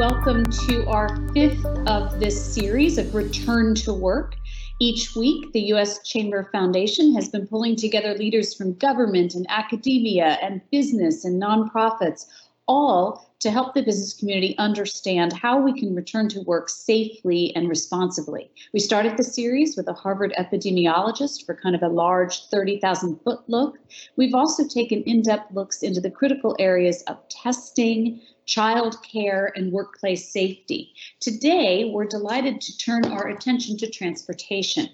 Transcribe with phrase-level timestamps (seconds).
[0.00, 4.34] Welcome to our fifth of this series of Return to Work.
[4.78, 6.02] Each week, the U.S.
[6.08, 12.24] Chamber Foundation has been pulling together leaders from government and academia and business and nonprofits,
[12.66, 17.68] all to help the business community understand how we can return to work safely and
[17.68, 18.50] responsibly.
[18.72, 23.40] We started the series with a Harvard epidemiologist for kind of a large 30,000 foot
[23.48, 23.78] look.
[24.16, 29.70] We've also taken in depth looks into the critical areas of testing, child care, and
[29.70, 30.92] workplace safety.
[31.20, 34.88] Today, we're delighted to turn our attention to transportation.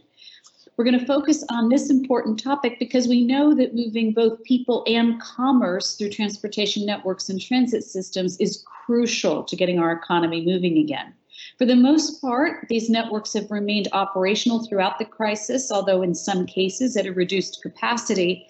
[0.76, 4.84] We're going to focus on this important topic because we know that moving both people
[4.86, 10.76] and commerce through transportation networks and transit systems is crucial to getting our economy moving
[10.76, 11.14] again.
[11.58, 16.44] For the most part, these networks have remained operational throughout the crisis, although in some
[16.44, 18.46] cases at a reduced capacity.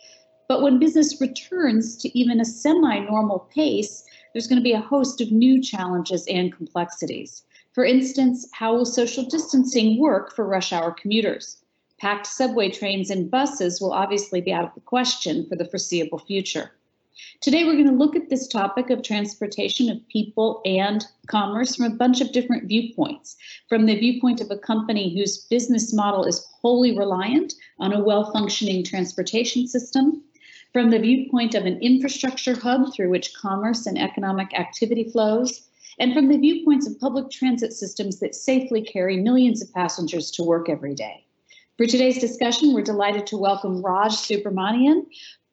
[0.48, 4.02] But when business returns to even a semi normal pace,
[4.36, 7.44] there's going to be a host of new challenges and complexities.
[7.72, 11.62] For instance, how will social distancing work for rush hour commuters?
[11.98, 16.18] Packed subway trains and buses will obviously be out of the question for the foreseeable
[16.18, 16.72] future.
[17.40, 21.86] Today, we're going to look at this topic of transportation of people and commerce from
[21.86, 23.38] a bunch of different viewpoints.
[23.70, 28.30] From the viewpoint of a company whose business model is wholly reliant on a well
[28.32, 30.22] functioning transportation system,
[30.76, 36.12] from the viewpoint of an infrastructure hub through which commerce and economic activity flows, and
[36.12, 40.68] from the viewpoints of public transit systems that safely carry millions of passengers to work
[40.68, 41.24] every day.
[41.78, 45.06] For today's discussion, we're delighted to welcome Raj Subramanian,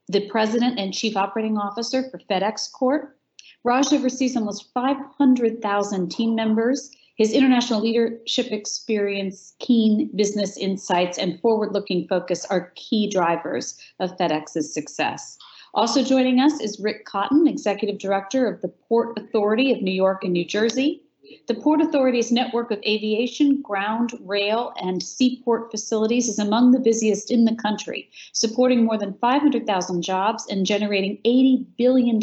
[0.09, 3.17] the President and Chief Operating Officer for FedEx Corp.
[3.63, 6.91] Raj oversees almost 500,000 team members.
[7.15, 14.17] His international leadership experience, keen business insights, and forward looking focus are key drivers of
[14.17, 15.37] FedEx's success.
[15.75, 20.23] Also joining us is Rick Cotton, Executive Director of the Port Authority of New York
[20.23, 21.03] and New Jersey.
[21.47, 27.29] The Port Authority's network of aviation, ground, rail, and seaport facilities is among the busiest
[27.29, 32.19] in the country, supporting more than 500,000 jobs and generating $80 billion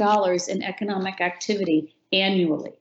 [0.49, 2.73] in economic activity annually.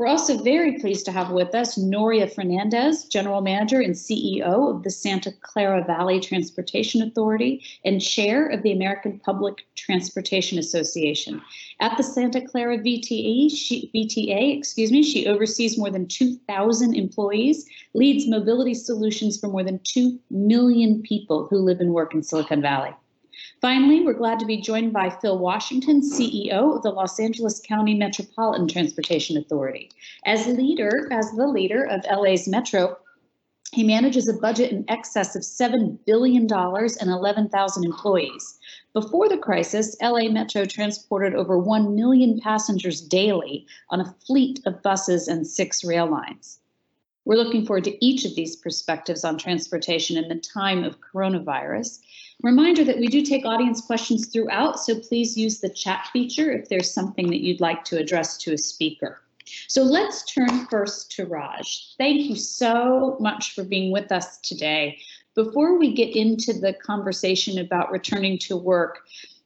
[0.00, 4.82] We're also very pleased to have with us Nuria Fernandez, General Manager and CEO of
[4.82, 11.42] the Santa Clara Valley Transportation Authority and Chair of the American Public Transportation Association.
[11.80, 17.66] At the Santa Clara VTA, she, VTA, excuse me, she oversees more than 2,000 employees,
[17.92, 22.62] leads mobility solutions for more than 2 million people who live and work in Silicon
[22.62, 22.94] Valley.
[23.60, 27.94] Finally, we're glad to be joined by Phil Washington, CEO of the Los Angeles County
[27.94, 29.90] Metropolitan Transportation Authority.
[30.24, 32.96] As leader, as the leader of LA's Metro,
[33.72, 38.58] he manages a budget in excess of $7 billion and 11,000 employees.
[38.92, 44.82] Before the crisis, LA Metro transported over 1 million passengers daily on a fleet of
[44.82, 46.58] buses and six rail lines.
[47.24, 52.00] We're looking forward to each of these perspectives on transportation in the time of coronavirus.
[52.42, 56.70] Reminder that we do take audience questions throughout, so please use the chat feature if
[56.70, 59.20] there's something that you'd like to address to a speaker.
[59.68, 61.94] So let's turn first to Raj.
[61.98, 64.98] Thank you so much for being with us today.
[65.34, 69.00] Before we get into the conversation about returning to work,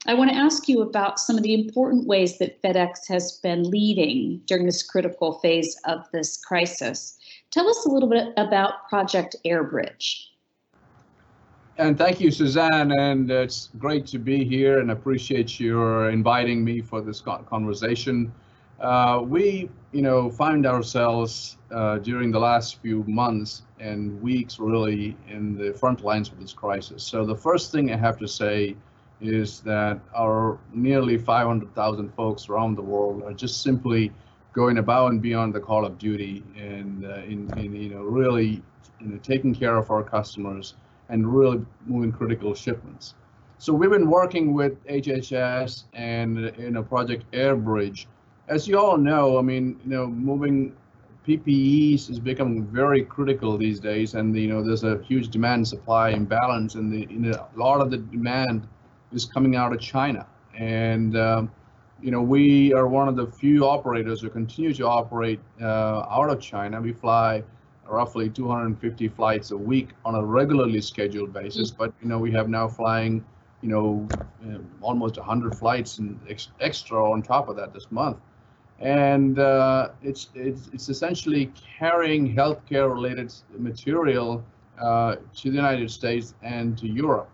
[0.07, 3.71] I want to ask you about some of the important ways that FedEx has been
[3.71, 7.19] leading during this critical phase of this crisis.
[7.51, 10.27] Tell us a little bit about Project Airbridge.
[11.77, 12.93] And thank you, Suzanne.
[12.93, 18.33] And it's great to be here and appreciate your inviting me for this conversation.
[18.81, 25.17] Uh, we, you know, find ourselves uh, during the last few months and weeks really
[25.29, 27.03] in the front lines of this crisis.
[27.03, 28.77] So the first thing I have to say
[29.21, 34.13] is that our nearly 500,000 folks around the world are just simply
[34.53, 38.63] going above and beyond the call of duty and uh, in, in, you know, really,
[39.01, 40.75] you know, taking care of our customers
[41.09, 43.15] and really moving critical shipments.
[43.59, 48.07] So we've been working with HHS and you know Project Airbridge.
[48.49, 50.77] As you all know, I mean, you know, moving
[51.27, 56.11] PPEs is becoming very critical these days, and you know there's a huge demand supply
[56.11, 58.69] imbalance, and the you know, a lot of the demand
[59.13, 60.27] is coming out of China,
[60.59, 61.51] and um,
[62.03, 66.29] you know we are one of the few operators who continue to operate uh, out
[66.29, 66.81] of China.
[66.81, 67.43] We fly
[67.89, 71.71] roughly 250 flights a week on a regularly scheduled basis.
[71.71, 73.25] But you know, we have now flying,
[73.61, 74.09] you know,
[74.47, 78.19] uh, almost 100 flights and ex- extra on top of that this month.
[78.81, 84.45] And uh, it's, it's it's essentially carrying healthcare related material
[84.81, 87.31] uh, to the United States and to Europe.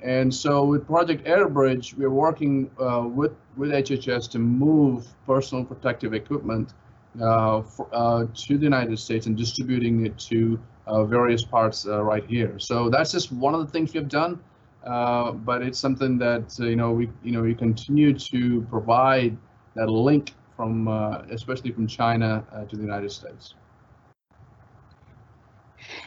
[0.00, 6.14] And so with Project Airbridge, we're working uh, with with HHS to move personal protective
[6.14, 6.74] equipment
[7.18, 12.24] for, uh, to the United States and distributing it to uh, various parts uh, right
[12.26, 12.58] here.
[12.58, 14.40] So that's just one of the things we've done,
[14.84, 19.36] uh, but it's something that you know we you know we continue to provide
[19.74, 20.86] that link from
[21.30, 23.54] especially from China to the United States.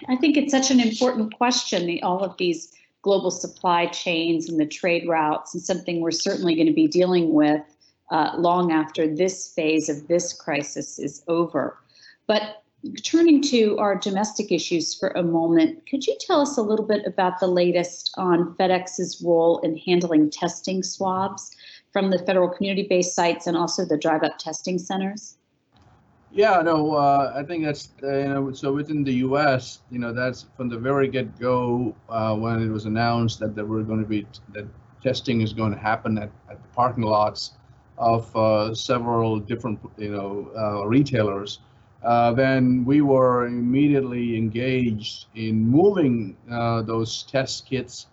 [0.08, 4.66] I think it's such an important question, all of these global supply chains and the
[4.66, 7.62] trade routes, and something we're certainly going to be dealing with
[8.10, 11.78] uh, long after this phase of this crisis is over.
[12.28, 12.64] But
[13.04, 17.06] turning to our domestic issues for a moment, could you tell us a little bit
[17.06, 21.56] about the latest on FedEx's role in handling testing swabs
[21.92, 25.38] from the federal community-based sites and also the drive-up testing centers?
[26.32, 29.80] Yeah, no, uh, I think that's uh, you know so within the U.S.
[29.90, 33.82] you know that's from the very get-go uh, when it was announced that there were
[33.82, 34.68] going to be that
[35.02, 37.54] testing is going to happen at, at the parking lots
[37.98, 41.60] of uh, several different you know uh, retailers.
[42.04, 46.36] Uh, then we were immediately engaged in moving
[46.86, 48.08] those test kits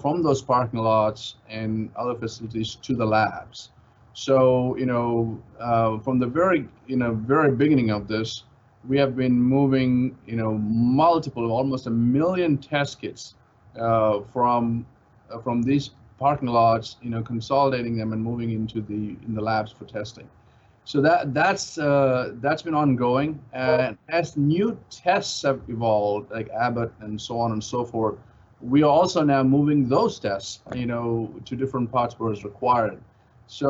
[0.00, 3.70] from those parking lots and other facilities to the labs.
[4.14, 8.44] So, you know, uh, from the very, you know, very beginning of this,
[8.86, 13.34] we have been moving, you know, multiple, almost a million test kits
[13.78, 14.86] uh, from
[15.30, 15.90] uh, from these
[16.24, 20.26] parking lots, you know, consolidating them and moving into the in the labs for testing.
[20.90, 26.92] So that that's uh, that's been ongoing, and as new tests have evolved, like Abbott
[27.00, 28.16] and so on and so forth,
[28.62, 31.06] we are also now moving those tests, you know,
[31.44, 32.98] to different parts where it's required.
[33.46, 33.66] So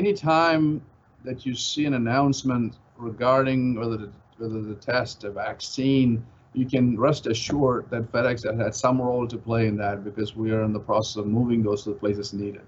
[0.00, 0.80] anytime
[1.26, 6.98] that you see an announcement regarding whether the, whether the test, a vaccine, you can
[6.98, 10.64] rest assured that FedEx has had some role to play in that because we are
[10.64, 12.62] in the process of moving those to the places needed.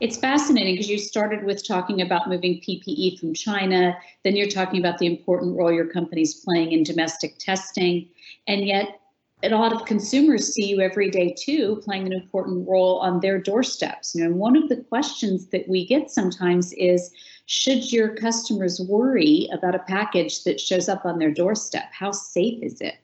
[0.00, 4.80] It's fascinating because you started with talking about moving PPE from China, then you're talking
[4.80, 8.08] about the important role your company's playing in domestic testing,
[8.46, 9.00] and yet
[9.42, 13.38] a lot of consumers see you every day too, playing an important role on their
[13.38, 14.14] doorsteps.
[14.14, 17.12] You know, one of the questions that we get sometimes is,
[17.46, 21.90] should your customers worry about a package that shows up on their doorstep?
[21.92, 22.96] How safe is it?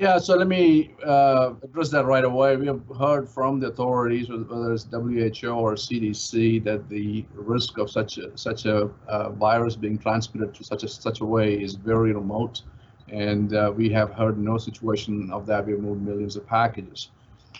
[0.00, 2.56] Yeah, so let me uh, address that right away.
[2.56, 7.88] We have heard from the authorities, whether it's WHO or CDC, that the risk of
[7.88, 11.74] such a, such a uh, virus being transmitted to such a such a way is
[11.74, 12.62] very remote
[13.08, 15.66] and uh, we have heard no situation of that.
[15.66, 17.10] We've moved millions of packages.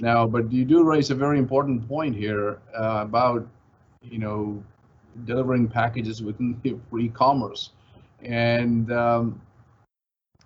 [0.00, 3.46] Now, but you do raise a very important point here uh, about,
[4.02, 4.62] you know,
[5.24, 6.60] delivering packages within
[6.98, 7.70] e-commerce,
[8.22, 9.40] and um,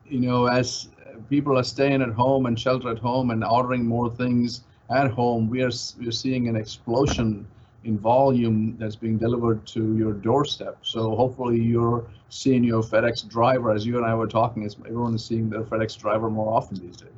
[0.06, 0.88] you know, as
[1.28, 5.48] people are staying at home and shelter at home and ordering more things at home,
[5.48, 7.46] we are we are seeing an explosion
[7.84, 10.78] in volume that's being delivered to your doorstep.
[10.82, 15.24] So hopefully you're seeing your FedEx driver, as you and I were talking, everyone is
[15.24, 17.17] seeing their FedEx driver more often these days.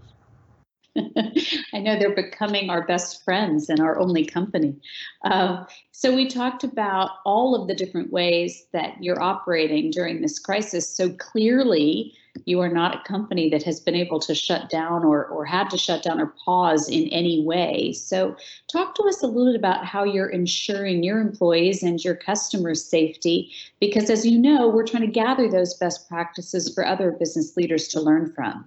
[1.75, 4.77] I know they're becoming our best friends and our only company.
[5.25, 10.39] Uh, so we talked about all of the different ways that you're operating during this
[10.39, 10.89] crisis.
[10.89, 12.15] So clearly,
[12.45, 15.69] you are not a company that has been able to shut down or, or had
[15.71, 17.93] to shut down or pause in any way.
[17.93, 18.37] So,
[18.73, 22.85] talk to us a little bit about how you're ensuring your employees and your customers'
[22.85, 27.57] safety, because as you know, we're trying to gather those best practices for other business
[27.57, 28.65] leaders to learn from.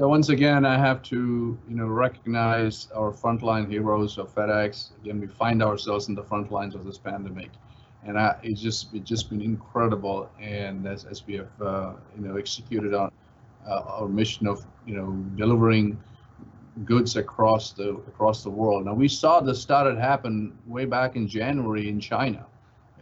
[0.00, 4.92] So once again, I have to, you know, recognize our frontline heroes of FedEx.
[5.02, 7.50] Again, we find ourselves in the front lines of this pandemic
[8.06, 10.30] and I, it's just it's just been incredible.
[10.40, 13.12] And as, as we have uh, you know executed on
[13.68, 16.02] uh, our mission of you know delivering
[16.86, 18.86] goods across the across the world.
[18.86, 22.46] Now we saw this started happen way back in January in China,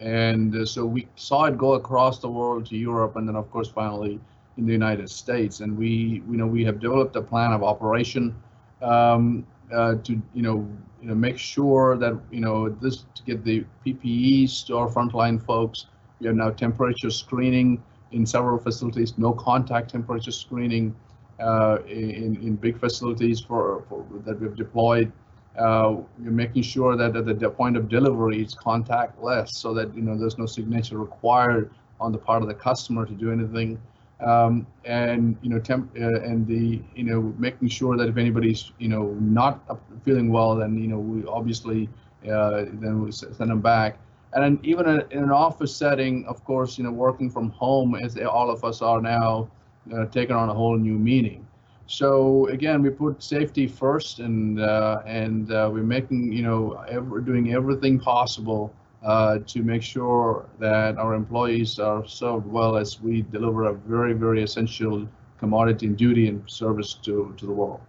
[0.01, 3.49] and uh, so we saw it go across the world to Europe, and then of
[3.53, 4.19] course finally
[4.59, 5.61] in the United States.
[5.61, 8.35] And we you know we have developed a plan of operation
[8.83, 10.69] um, uh, to you know
[11.01, 15.45] you know, make sure that, you know, this to get the PPEs to our frontline
[15.45, 15.87] folks.
[16.21, 20.95] We have now temperature screening in several facilities, no contact temperature screening
[21.39, 25.13] uh, in, in big facilities for, for that we've deployed.
[25.57, 30.03] Uh, we're making sure that at the point of delivery it's contactless so that, you
[30.03, 33.81] know, there's no signature required on the part of the customer to do anything
[34.21, 38.73] um, and you know temp uh, and the you know making sure that if anybody's
[38.79, 39.61] you know not
[40.05, 41.89] feeling well then you know we obviously
[42.31, 43.99] uh, then we send them back.
[44.35, 48.51] And even in an office setting of course you know working from home as all
[48.51, 49.49] of us are now
[49.95, 51.47] uh, taking on a whole new meaning.
[51.87, 57.21] So again we put safety first and uh, and uh, we're making you know ever
[57.21, 58.73] doing everything possible
[59.05, 64.13] uh, to make sure that our employees are served well as we deliver a very,
[64.13, 67.81] very essential commodity and duty and service to, to the world.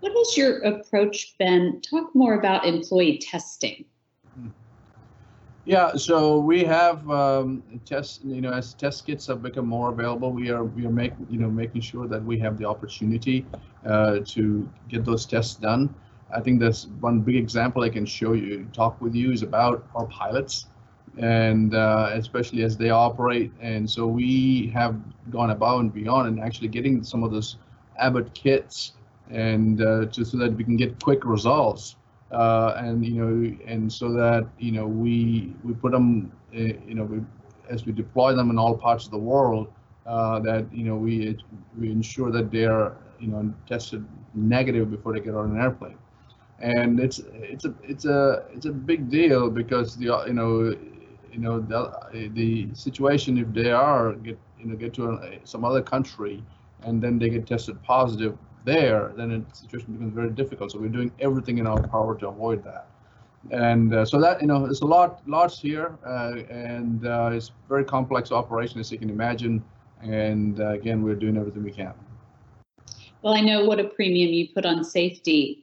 [0.00, 1.80] What has your approach been?
[1.82, 3.84] Talk more about employee testing.
[5.68, 8.20] Yeah, so we have um, tests.
[8.24, 11.38] You know, as test kits have become more available, we are we are making you
[11.38, 13.44] know making sure that we have the opportunity
[13.84, 15.94] uh, to get those tests done.
[16.30, 19.86] I think that's one big example I can show you, talk with you, is about
[19.94, 20.66] our pilots,
[21.16, 23.50] and uh, especially as they operate.
[23.60, 24.96] And so we have
[25.30, 27.56] gone above and beyond and actually getting some of those
[27.98, 28.92] Abbott kits
[29.30, 31.96] and uh, just so that we can get quick results.
[32.30, 36.94] Uh, and you know, and so that you know, we we put them, uh, you
[36.94, 37.20] know, we,
[37.70, 39.72] as we deploy them in all parts of the world,
[40.04, 41.38] uh, that you know, we
[41.78, 45.96] we ensure that they are you know tested negative before they get on an airplane.
[46.60, 50.76] And it's it's a it's a it's a big deal because the you know
[51.32, 55.64] you know the the situation if they are get you know get to a, some
[55.64, 56.42] other country
[56.82, 60.72] and then they get tested positive there, then the situation becomes very difficult.
[60.72, 62.86] So we're doing everything in our power to avoid that.
[63.50, 67.52] And uh, so that, you know, there's a lot, lots here, uh, and uh, it's
[67.68, 69.64] very complex operation, as you can imagine.
[70.02, 71.94] And uh, again, we're doing everything we can.
[73.22, 75.60] Well, I know what a premium you put on safety.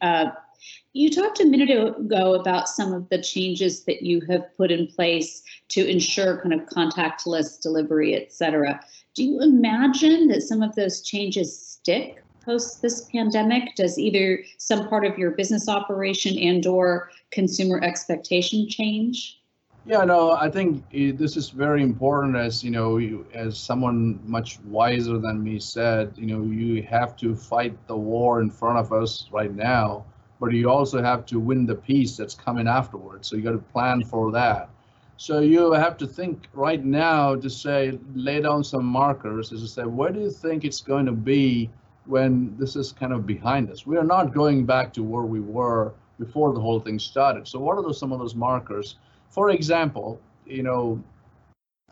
[0.94, 4.88] You talked a minute ago about some of the changes that you have put in
[4.88, 8.80] place to ensure kind of contactless delivery, et cetera.
[9.14, 13.76] Do you imagine that some of those changes stick post this pandemic?
[13.76, 19.42] Does either some part of your business operation and or consumer expectation change?
[19.88, 22.98] Yeah, no, I think eh, this is very important as, you know,
[23.36, 28.42] as someone much wiser than me said, you know, you have to fight the war
[28.42, 30.06] in front of us right now,
[30.40, 33.28] but you also have to win the peace that's coming afterwards.
[33.28, 34.70] So you got to plan for that.
[35.18, 39.68] So you have to think right now to say, lay down some markers is to
[39.68, 41.70] say, where do you think it's going to be
[42.06, 43.86] when this is kind of behind us.
[43.86, 47.48] We are not going back to where we were before the whole thing started.
[47.48, 48.96] So what are those, some of those markers?
[49.30, 51.04] For example, you know,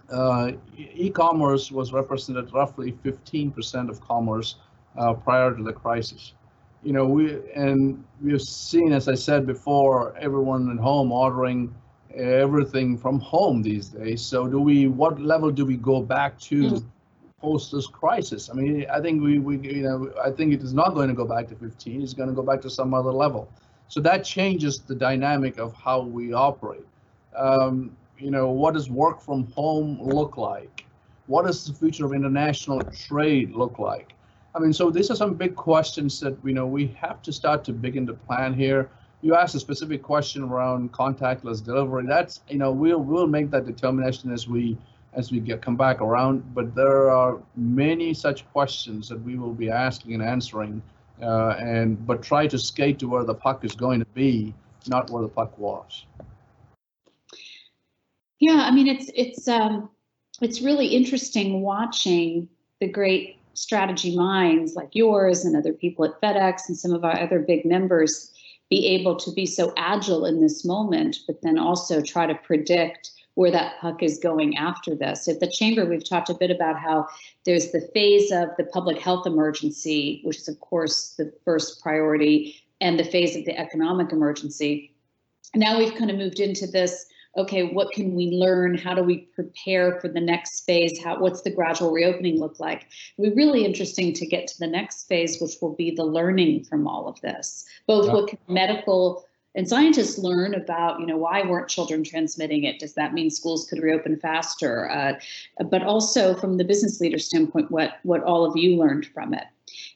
[0.10, 4.56] uh, e-commerce was represented roughly 15% of commerce
[4.98, 6.34] uh, prior to the crisis.
[6.84, 11.74] You know, we and we've seen, as I said before, everyone at home ordering
[12.13, 14.22] everything from home these days.
[14.22, 14.88] So do we?
[14.88, 16.63] What level do we go back to?
[16.63, 16.88] Mm-hmm
[17.44, 18.50] post this crisis.
[18.50, 21.13] I mean, I think we, we, you know, I think it is not going to
[21.13, 22.02] go back to 15.
[22.02, 23.52] It's going to go back to some other level.
[23.90, 26.88] So that changes the dynamic of how we operate.
[27.36, 30.86] Um, you know, what does work from home look like?
[31.28, 34.13] What does the future of international trade look like?
[34.55, 37.63] I mean, so these are some big questions that you know we have to start
[37.65, 38.89] to begin to plan here.
[39.22, 42.05] You asked a specific question around contactless delivery.
[42.05, 44.77] That's you know we'll we'll make that determination as we
[45.13, 46.53] as we get come back around.
[46.53, 50.81] But there are many such questions that we will be asking and answering,
[51.22, 54.53] uh, and but try to skate to where the puck is going to be,
[54.88, 56.05] not where the puck was.
[58.39, 59.89] Yeah, I mean it's it's um,
[60.41, 66.67] it's really interesting watching the great strategy minds like yours and other people at FedEx
[66.67, 68.31] and some of our other big members
[68.69, 73.12] be able to be so agile in this moment, but then also try to predict
[73.36, 75.27] where that puck is going after this.
[75.27, 77.07] At the chamber, we've talked a bit about how
[77.45, 82.55] there's the phase of the public health emergency, which is, of course, the first priority,
[82.79, 84.95] and the phase of the economic emergency.
[85.55, 87.05] Now we've kind of moved into this
[87.36, 88.78] okay, what can we learn?
[88.78, 91.02] How do we prepare for the next phase?
[91.04, 92.88] How what's the gradual reopening look like?
[93.18, 96.66] It'll be really interesting to get to the next phase, which will be the learning
[96.66, 97.66] from all of this.
[97.88, 98.13] Both yeah.
[98.13, 99.25] what can medical
[99.56, 103.68] and scientists learn about you know why weren't children transmitting it does that mean schools
[103.70, 105.13] could reopen faster uh,
[105.66, 109.44] but also from the business leader standpoint what what all of you learned from it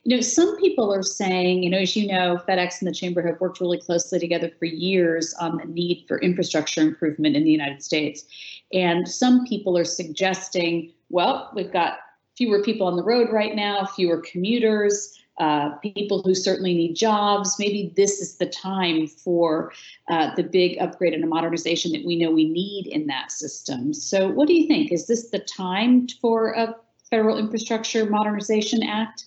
[0.08, 3.22] you know some people are saying you know as you know fedex and the chamber
[3.22, 7.52] have worked really closely together for years on the need for infrastructure improvement in the
[7.52, 8.24] united states
[8.72, 12.00] and some people are suggesting well we've got
[12.38, 17.58] fewer people on the road right now fewer commuters uh, people who certainly need jobs.
[17.60, 19.72] Maybe this is the time for
[20.10, 23.94] uh, the big upgrade and a modernization that we know we need in that system.
[23.94, 24.92] So, what do you think?
[24.92, 26.76] Is this the time for a
[27.12, 29.26] Federal Infrastructure Modernization Act?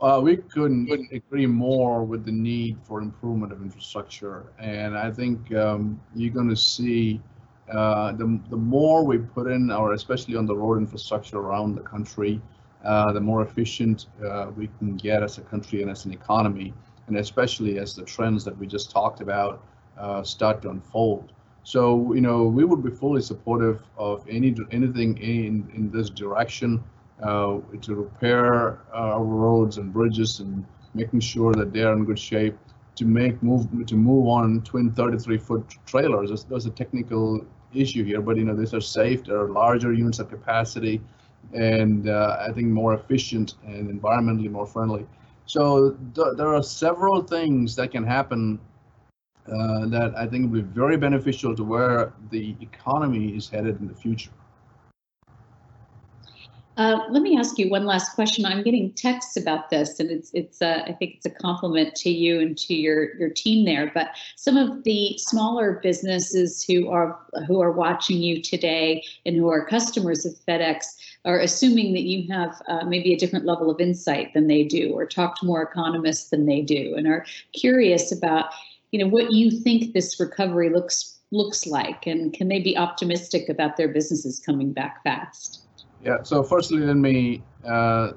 [0.00, 5.54] Uh, we couldn't agree more with the need for improvement of infrastructure, and I think
[5.54, 7.20] um, you're going to see
[7.72, 11.80] uh, the the more we put in, or especially on the road infrastructure around the
[11.80, 12.42] country,
[12.84, 16.74] uh, the more efficient uh, we can get as a country and as an economy,
[17.06, 19.64] and especially as the trends that we just talked about
[19.98, 21.32] uh, start to unfold.
[21.64, 26.84] So, you know, we would be fully supportive of any anything in, in this direction
[27.22, 32.18] uh, to repair our roads and bridges and making sure that they are in good
[32.18, 32.56] shape
[32.96, 36.44] to make move to move on twin 33 foot trailers.
[36.44, 37.44] There's, a technical
[37.74, 39.24] issue here, but you know these are safe.
[39.24, 41.00] They're larger units of capacity,
[41.52, 45.06] and uh, I think more efficient and environmentally more friendly.
[45.44, 48.58] So th there are several things that can happen
[49.46, 53.86] uh, that I think will be very beneficial to where the economy is headed in
[53.88, 54.32] the future.
[56.76, 58.44] Uh, let me ask you one last question.
[58.44, 62.10] I'm getting texts about this, and it's it's uh, I think it's a compliment to
[62.10, 63.90] you and to your your team there.
[63.94, 69.48] But some of the smaller businesses who are who are watching you today and who
[69.48, 73.80] are customers of FedEx are assuming that you have uh, maybe a different level of
[73.80, 78.12] insight than they do, or talk to more economists than they do, and are curious
[78.12, 78.50] about
[78.92, 83.48] you know what you think this recovery looks looks like, and can they be optimistic
[83.48, 85.65] about their businesses coming back fast?
[86.06, 88.12] Yeah, so firstly, let me uh,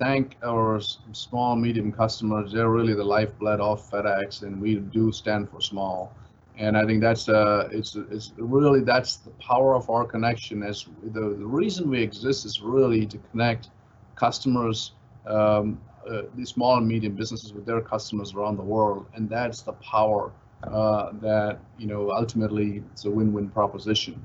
[0.00, 0.80] thank our
[1.12, 2.50] small, medium customers.
[2.50, 6.12] They're really the lifeblood of FedEx, and we do stand for small.
[6.58, 10.64] And I think that's uh, it's it's really that's the power of our connection.
[10.64, 13.70] As the, the reason we exist is really to connect
[14.16, 14.94] customers,
[15.24, 19.62] um, uh, these small and medium businesses with their customers around the world, and that's
[19.62, 20.32] the power
[20.64, 24.20] uh, that you know ultimately it's a win-win proposition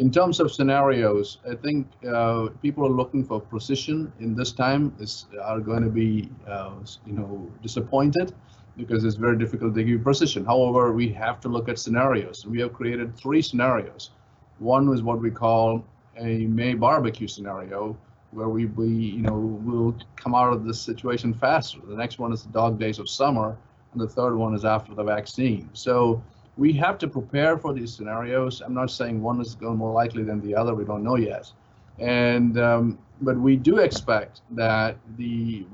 [0.00, 4.94] in terms of scenarios, I think uh, people are looking for precision in this time
[4.98, 6.72] is are going to be uh,
[7.06, 8.32] you know disappointed
[8.78, 10.42] because it's very difficult to give precision.
[10.46, 12.46] However, we have to look at scenarios.
[12.46, 14.10] We have created three scenarios.
[14.58, 15.84] One is what we call
[16.16, 17.94] a May barbecue scenario,
[18.30, 18.88] where we, we
[19.18, 19.38] you know
[19.68, 21.78] will come out of this situation faster.
[21.86, 23.54] The next one is the dog days of summer,
[23.92, 25.68] and the third one is after the vaccine.
[25.74, 26.22] So
[26.60, 28.60] we have to prepare for these scenarios.
[28.60, 30.74] I'm not saying one is going more likely than the other.
[30.74, 31.50] We don't know yet.
[31.98, 35.64] And um, but we do expect that the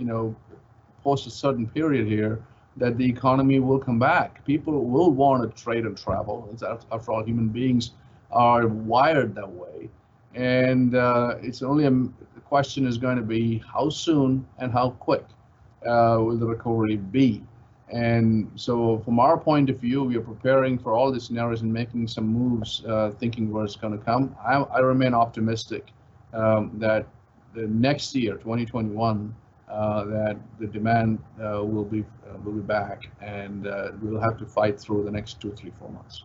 [0.00, 0.34] you know
[1.04, 2.42] post a certain period here
[2.76, 4.44] that the economy will come back.
[4.44, 6.48] People will want to trade and travel.
[6.52, 7.92] It's after all, human beings
[8.32, 9.90] are wired that way.
[10.34, 11.92] And uh, it's only a
[12.40, 15.24] question is going to be how soon and how quick
[15.86, 17.42] uh, will the recovery be.
[17.92, 21.70] And so from our point of view, we are preparing for all these scenarios and
[21.70, 24.34] making some moves, uh, thinking where it's going to come.
[24.42, 25.90] I, I remain optimistic
[26.32, 27.06] um, that
[27.54, 29.34] the next year, 2021,
[29.68, 34.38] uh, that the demand uh, will be uh, will be back, and uh, we'll have
[34.38, 36.24] to fight through the next two, three, four months.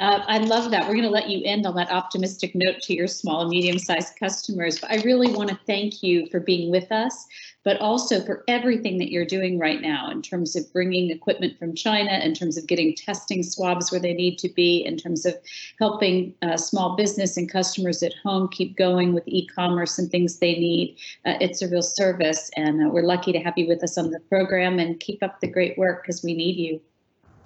[0.00, 0.82] Uh, I love that.
[0.82, 3.78] We're going to let you end on that optimistic note to your small and medium
[3.78, 4.80] sized customers.
[4.80, 7.26] But I really want to thank you for being with us,
[7.62, 11.76] but also for everything that you're doing right now in terms of bringing equipment from
[11.76, 15.36] China, in terms of getting testing swabs where they need to be, in terms of
[15.78, 20.40] helping uh, small business and customers at home keep going with e commerce and things
[20.40, 20.96] they need.
[21.24, 24.10] Uh, it's a real service, and uh, we're lucky to have you with us on
[24.10, 26.80] the program and keep up the great work because we need you.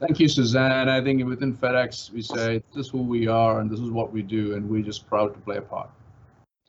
[0.00, 0.88] Thank you, Suzanne.
[0.88, 4.12] I think within FedEx, we say this is who we are and this is what
[4.12, 5.90] we do, and we're just proud to play a part.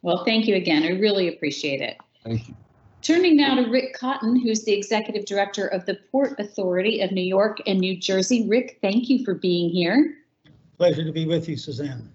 [0.02, 0.84] Well, thank you again.
[0.84, 1.98] I really appreciate it.
[2.24, 2.56] Thank you.
[3.02, 7.24] Turning now to Rick Cotton, who's the Executive Director of the Port Authority of New
[7.24, 8.48] York and New Jersey.
[8.48, 10.16] Rick, thank you for being here.
[10.78, 12.10] Pleasure to be with you, Suzanne.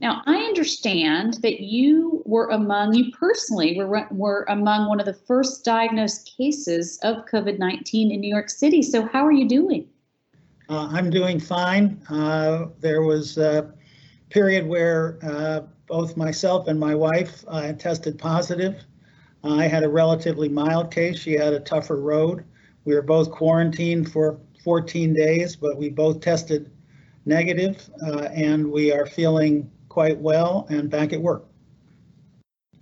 [0.00, 5.14] Now, I understand that you were among, you personally were, were among one of the
[5.14, 8.82] first diagnosed cases of COVID 19 in New York City.
[8.82, 9.88] So, how are you doing?
[10.68, 12.00] Uh, I'm doing fine.
[12.08, 13.72] Uh, there was a
[14.30, 18.82] period where uh, both myself and my wife uh, tested positive.
[19.42, 21.18] I had a relatively mild case.
[21.18, 22.44] She had a tougher road.
[22.84, 26.70] We were both quarantined for 14 days, but we both tested
[27.26, 31.44] negative, uh, and we are feeling quite well and back at work.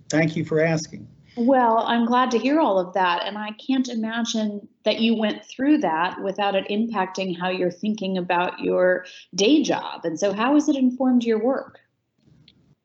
[0.09, 1.07] Thank you for asking.
[1.35, 3.23] Well, I'm glad to hear all of that.
[3.25, 8.17] And I can't imagine that you went through that without it impacting how you're thinking
[8.17, 10.05] about your day job.
[10.05, 11.79] And so, how has it informed your work?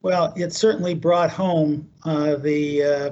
[0.00, 3.11] Well, it certainly brought home uh, the uh,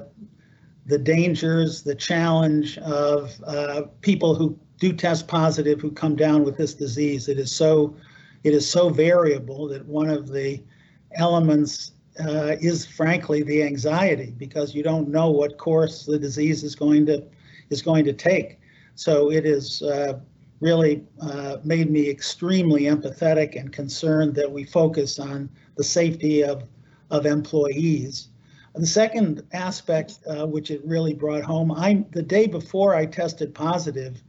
[0.87, 6.57] the dangers, the challenge of uh, people who do test positive who come down with
[6.57, 7.29] this disease.
[7.29, 7.95] It is so
[8.45, 10.63] it is so variable that one of the
[11.17, 16.75] elements uh, is frankly the anxiety because you don't know what course the disease is
[16.75, 17.23] going to
[17.71, 18.59] is going to take.
[18.95, 20.21] So it has uh,
[20.61, 26.65] really uh, made me extremely empathetic and concerned that we focus on the safety of
[27.11, 28.29] of employees.
[28.75, 33.55] The second aspect, uh, which it really brought home, I the day before I tested
[33.55, 34.23] positive,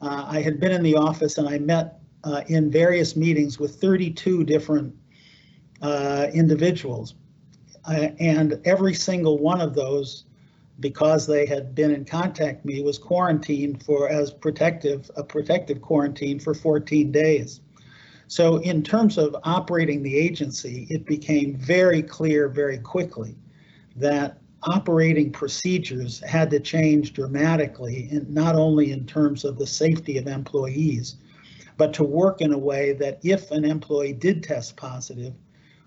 [0.00, 3.80] uh, I had been in the office and I met uh, in various meetings with
[3.80, 4.94] 32 different
[6.32, 7.14] individuals.
[7.88, 10.24] And every single one of those,
[10.80, 16.38] because they had been in contact me, was quarantined for as protective, a protective quarantine
[16.38, 17.60] for 14 days.
[18.28, 23.36] So in terms of operating the agency, it became very clear very quickly
[23.96, 30.18] that operating procedures had to change dramatically, and not only in terms of the safety
[30.18, 31.16] of employees,
[31.76, 35.34] but to work in a way that if an employee did test positive,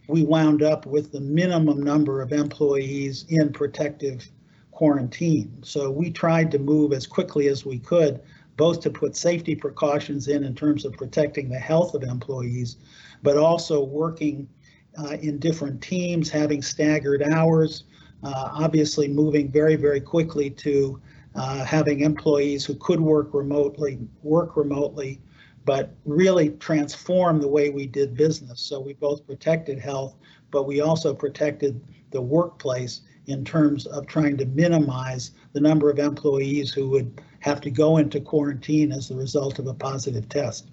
[0.08, 4.28] we wound up with the minimum number of employees in protective
[4.72, 5.52] quarantine.
[5.64, 8.22] So we tried to move as quickly as we could,
[8.58, 12.78] both to put safety precautions in in terms of protecting the health of employees,
[13.24, 14.48] but also working
[14.98, 17.86] uh, in different teams, having staggered hours,
[18.24, 21.02] uh, obviously moving very, very quickly to
[21.36, 25.20] uh, having employees who could work remotely, work remotely,
[25.66, 28.62] but really transform the way we did business.
[28.62, 30.16] So we both protected health,
[30.52, 35.98] but we also protected the workplace in terms of trying to minimize the number of
[35.98, 40.70] employees who would have to go into quarantine as the result of a positive test.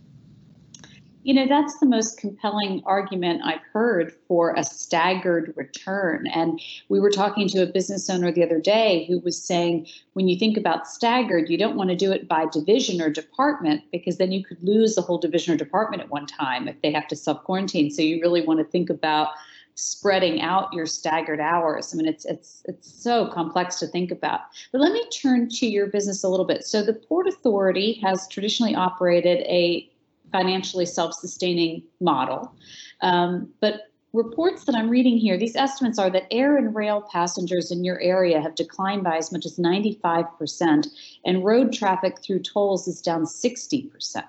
[1.24, 6.26] You know, that's the most compelling argument I've heard for a staggered return.
[6.26, 10.26] And we were talking to a business owner the other day who was saying when
[10.26, 14.18] you think about staggered, you don't want to do it by division or department because
[14.18, 17.06] then you could lose the whole division or department at one time if they have
[17.08, 17.90] to self quarantine.
[17.90, 19.28] So you really want to think about
[19.74, 21.94] spreading out your staggered hours.
[21.94, 24.40] I mean, it's it's it's so complex to think about.
[24.72, 26.64] But let me turn to your business a little bit.
[26.64, 29.88] So the Port Authority has traditionally operated a
[30.32, 32.52] financially self-sustaining model.
[33.00, 37.70] Um, but reports that I'm reading here, these estimates are that air and rail passengers
[37.70, 40.86] in your area have declined by as much as 95%,
[41.24, 44.24] and road traffic through tolls is down 60%.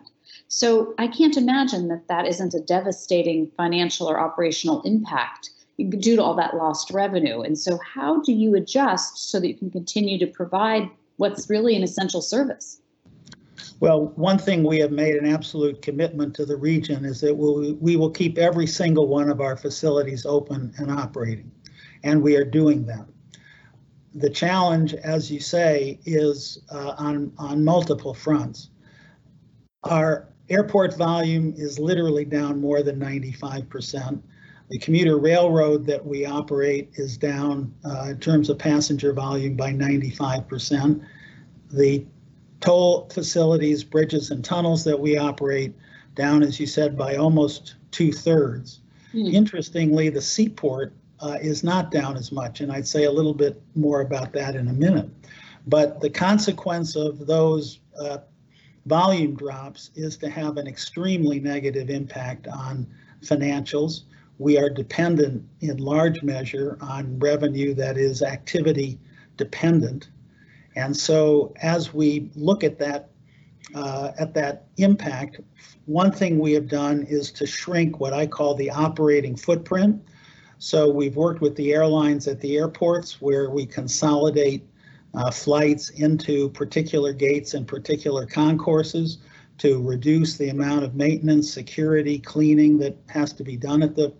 [0.47, 5.49] So I can't imagine that that isn't a devastating financial or operational impact
[5.99, 7.41] due to all that lost revenue.
[7.41, 11.75] And so, how do you adjust so that you can continue to provide what's really
[11.75, 12.79] an essential service?
[13.83, 17.73] Well, one thing we have made an absolute commitment to the region is that we'll,
[17.81, 21.51] we will keep every single one of our facilities open and operating,
[22.01, 23.05] and we are doing that.
[24.15, 28.69] The challenge, as you say, is uh, on, on multiple fronts.
[29.83, 34.21] Our airport volume is literally down more than 95%.
[34.69, 39.73] The commuter railroad that we operate is down uh, in terms of passenger volume by
[39.73, 41.05] 95%.
[41.73, 42.05] The
[42.63, 45.75] toll facilities, bridges, and tunnels that we operate
[46.15, 48.79] down, as you said, by almost two thirds.
[49.13, 49.33] Mm.
[49.33, 53.61] Interestingly, the seaport uh, is not down as much, and I'd say a little bit
[53.75, 55.09] more about that in a minute.
[55.67, 58.19] But the consequence of those uh,
[58.85, 62.87] volume drops is to have an extremely negative impact on
[63.23, 64.03] financials.
[64.39, 68.99] We are dependent in large measure on revenue that is activity
[69.35, 70.07] dependent.
[70.75, 73.09] And so as we look at that
[73.75, 75.39] uh, at that impact,
[75.85, 80.01] one thing we have done is to shrink what I call the operating footprint.
[80.59, 84.67] So we've worked with the airlines at the airports where we consolidate
[85.13, 89.19] uh, flights into particular gates and particular concourses
[89.59, 94.13] to reduce the amount of maintenance, security, cleaning that has to be done at the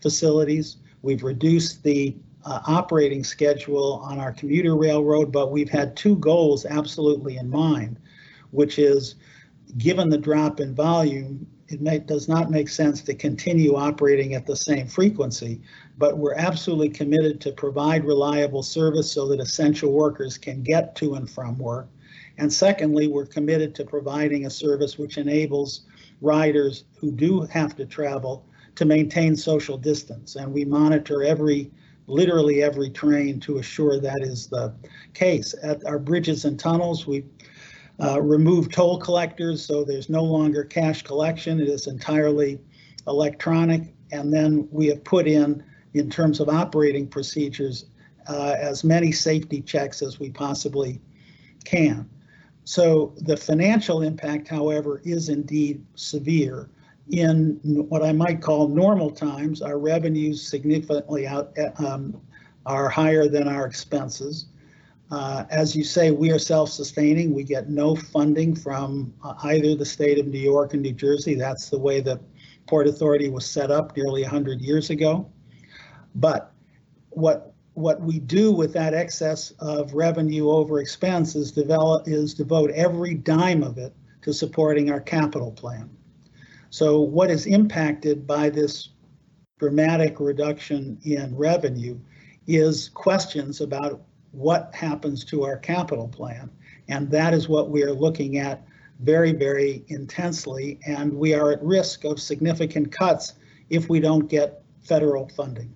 [0.00, 0.76] facilities.
[1.02, 2.16] We've reduced the
[2.46, 7.98] uh, operating schedule on our commuter railroad, but we've had two goals absolutely in mind,
[8.52, 9.16] which is
[9.78, 14.46] given the drop in volume, it may, does not make sense to continue operating at
[14.46, 15.60] the same frequency,
[15.98, 21.14] but we're absolutely committed to provide reliable service so that essential workers can get to
[21.14, 21.88] and from work.
[22.38, 25.80] And secondly, we're committed to providing a service which enables
[26.20, 30.36] riders who do have to travel to maintain social distance.
[30.36, 31.72] And we monitor every
[32.06, 34.74] literally every train to assure that is the
[35.14, 35.54] case.
[35.62, 37.24] At our bridges and tunnels, we
[38.02, 41.60] uh, removed toll collectors, so there's no longer cash collection.
[41.60, 42.60] It is entirely
[43.06, 43.94] electronic.
[44.12, 45.64] And then we have put in,
[45.94, 47.86] in terms of operating procedures,
[48.28, 51.00] uh, as many safety checks as we possibly
[51.64, 52.08] can.
[52.64, 56.68] So the financial impact, however, is indeed severe
[57.10, 62.20] in what I might call normal times, our revenues significantly out um,
[62.64, 64.46] are higher than our expenses.
[65.10, 67.32] Uh, as you say, we are self-sustaining.
[67.32, 71.36] We get no funding from uh, either the state of New York and New Jersey.
[71.36, 72.20] That's the way the
[72.66, 75.30] Port Authority was set up nearly 100 years ago.
[76.16, 76.52] But
[77.10, 82.70] what what we do with that excess of revenue over expense is develop is devote
[82.70, 85.90] every dime of it to supporting our capital plan.
[86.70, 88.90] So what is impacted by this
[89.58, 91.98] dramatic reduction in revenue
[92.46, 94.02] is questions about
[94.32, 96.50] what happens to our capital plan.
[96.88, 98.66] And that is what we are looking at
[99.00, 100.78] very, very intensely.
[100.86, 103.34] And we are at risk of significant cuts
[103.70, 105.72] if we don't get federal funding.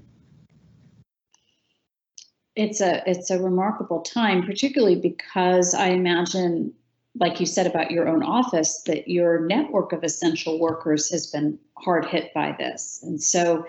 [2.57, 6.75] It's a it's a remarkable time, particularly because I imagine,
[7.19, 11.59] like you said about your own office, that your network of essential workers has been
[11.79, 13.01] hard hit by this.
[13.03, 13.67] And so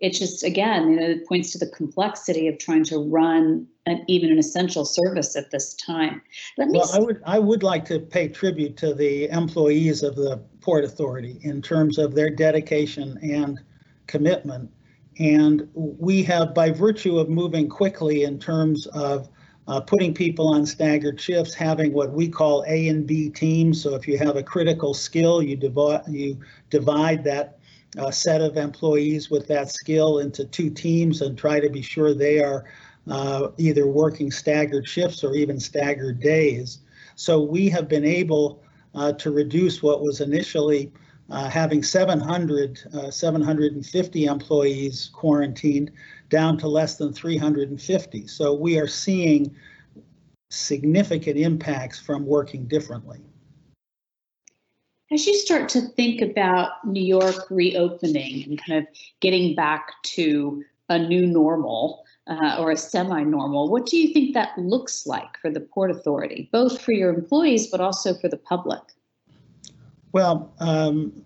[0.00, 4.04] it just again, you know, it points to the complexity of trying to run an
[4.08, 6.22] even an essential service at this time.
[6.56, 10.16] Let me Well, I would, I would like to pay tribute to the employees of
[10.16, 13.60] the Port Authority in terms of their dedication and
[14.06, 14.70] commitment.
[15.18, 19.28] And we have, by virtue of moving quickly in terms of
[19.68, 23.82] uh, putting people on staggered shifts, having what we call A and B teams.
[23.82, 26.38] So if you have a critical skill, you divide, you
[26.70, 27.58] divide that
[27.98, 32.14] uh, set of employees with that skill into two teams and try to be sure
[32.14, 32.64] they are
[33.10, 36.80] uh, either working staggered shifts or even staggered days.
[37.16, 38.62] So we have been able
[38.94, 40.92] uh, to reduce what was initially
[41.30, 45.92] uh, having 700, uh, 750 employees quarantined
[46.30, 48.26] down to less than 350.
[48.26, 49.54] So we are seeing
[50.48, 53.20] significant impacts from working differently.
[55.12, 58.86] As you start to think about New York reopening and kind of
[59.20, 64.56] getting back to a new normal uh, or a semi-normal, what do you think that
[64.56, 68.80] looks like for the Port Authority, both for your employees but also for the public?
[70.12, 71.24] Well, um,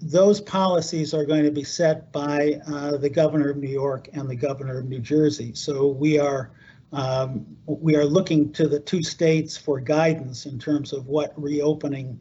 [0.00, 4.28] those policies are going to be set by uh, the governor of New York and
[4.28, 5.52] the governor of New Jersey.
[5.54, 6.52] So we are
[6.92, 12.20] um, we are looking to the two states for guidance in terms of what reopening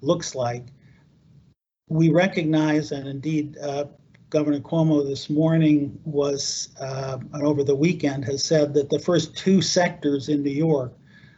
[0.00, 0.64] looks like.
[1.88, 3.84] We recognize, and indeed, uh,
[4.30, 9.36] Governor Cuomo this morning was, uh, and over the weekend, has said that the first
[9.36, 10.94] two sectors in New York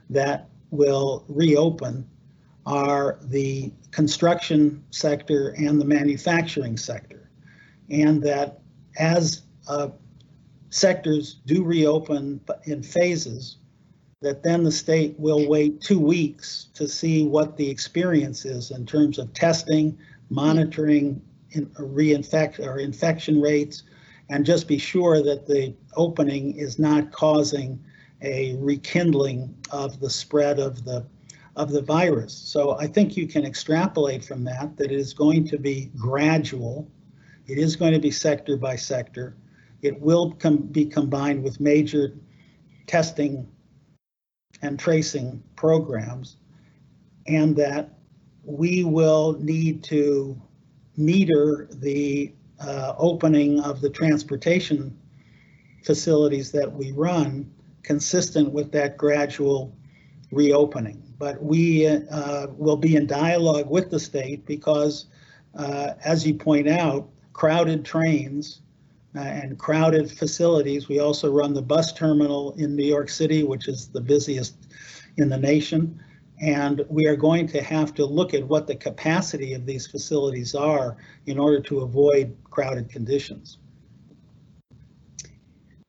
[0.08, 2.08] that will reopen
[2.66, 7.30] are the construction sector and the manufacturing sector.
[7.90, 8.60] And that
[8.98, 9.88] as uh,
[10.70, 13.58] sectors do reopen in phases,
[14.20, 18.84] that then the state will wait two weeks to see what the experience is in
[18.84, 19.96] terms of testing,
[20.30, 23.84] monitoring in reinfect or infection rates,
[24.28, 27.78] and just be sure that the opening is not causing
[28.22, 31.06] a rekindling of the spread of the
[31.56, 32.34] of the virus.
[32.34, 36.88] So I think you can extrapolate from that that it is going to be gradual.
[37.46, 39.36] It is going to be sector by sector.
[39.82, 42.14] It will com be combined with major
[42.86, 43.48] testing
[44.62, 46.36] and tracing programs,
[47.26, 47.98] and that
[48.44, 50.40] we will need to
[50.96, 54.96] meter the uh, opening of the transportation
[55.84, 57.50] facilities that we run
[57.82, 59.76] consistent with that gradual
[60.32, 61.05] reopening.
[61.18, 65.06] But we uh, will be in dialogue with the state because,
[65.54, 68.60] uh, as you point out, crowded trains
[69.14, 70.88] uh, and crowded facilities.
[70.88, 74.56] We also run the bus terminal in New York City, which is the busiest
[75.16, 76.02] in the nation.
[76.40, 80.54] And we are going to have to look at what the capacity of these facilities
[80.54, 83.58] are in order to avoid crowded conditions.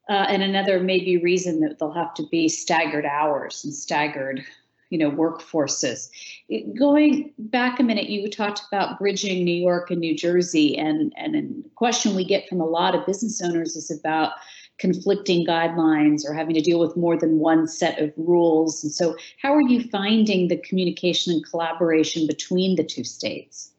[0.10, 4.42] Uh, and another maybe reason that they'll have to be staggered hours and staggered,
[4.90, 6.10] you know, workforces.
[6.50, 11.14] It, going back a minute, you talked about bridging New York and New Jersey, and
[11.18, 14.34] and a question we get from a lot of business owners is about
[14.78, 18.84] conflicting guidelines or having to deal with more than one set of rules.
[18.84, 23.72] And so, how are you finding the communication and collaboration between the two states?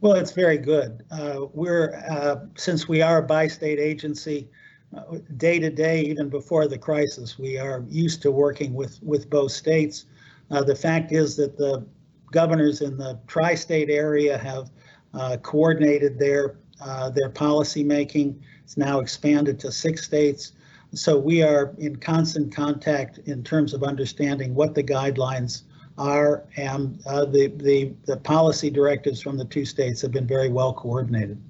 [0.00, 1.04] Well, it's very good.
[1.12, 4.48] Uh, we're uh, since we are a bi-state agency,
[4.96, 9.30] uh, day to day, even before the crisis, we are used to working with with
[9.30, 10.06] both states.
[10.52, 11.84] Uh, the fact is that the
[12.30, 14.70] governors in the tri-state area have
[15.14, 18.42] uh, coordinated their uh, their policy making.
[18.64, 20.52] It's now expanded to six states.
[20.94, 25.62] So we are in constant contact in terms of understanding what the guidelines
[25.96, 30.50] are, and uh, the, the the policy directives from the two states have been very
[30.50, 31.40] well coordinated.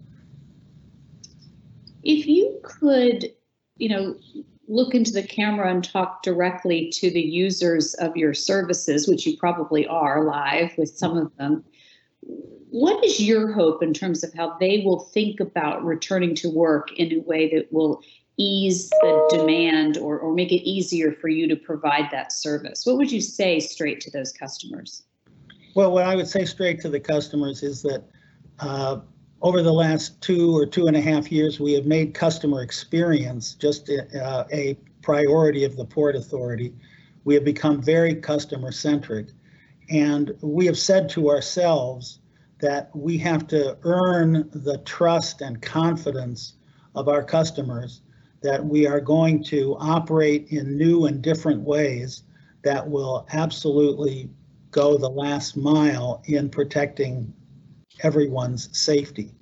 [2.05, 3.33] If you could,
[3.79, 4.17] you know,
[4.72, 9.37] look into the camera and talk directly to the users of your services, which you
[9.37, 11.62] probably are live with some of them,
[12.70, 16.90] what is your hope in terms of how they will think about returning to work
[16.96, 18.00] in a way that will
[18.38, 22.87] ease the demand or, or make it easier for you to provide that service?
[22.87, 25.02] What would you say straight to those customers?
[25.74, 28.04] Well, what I would say straight to the customers is that
[28.58, 29.00] uh,
[29.42, 33.55] over the last two or two and a half years, we have made customer experience
[33.55, 36.72] just uh, a priority of the Port Authority.
[37.24, 39.28] We have become very customer centric.
[39.90, 42.20] And we have said to ourselves
[42.61, 46.55] that we have to earn the trust and confidence
[46.94, 48.02] of our customers
[48.42, 52.22] that we are going to operate in new and different ways
[52.62, 54.31] that will absolutely
[54.70, 57.33] go the last mile in protecting
[58.00, 59.35] everyone's safety.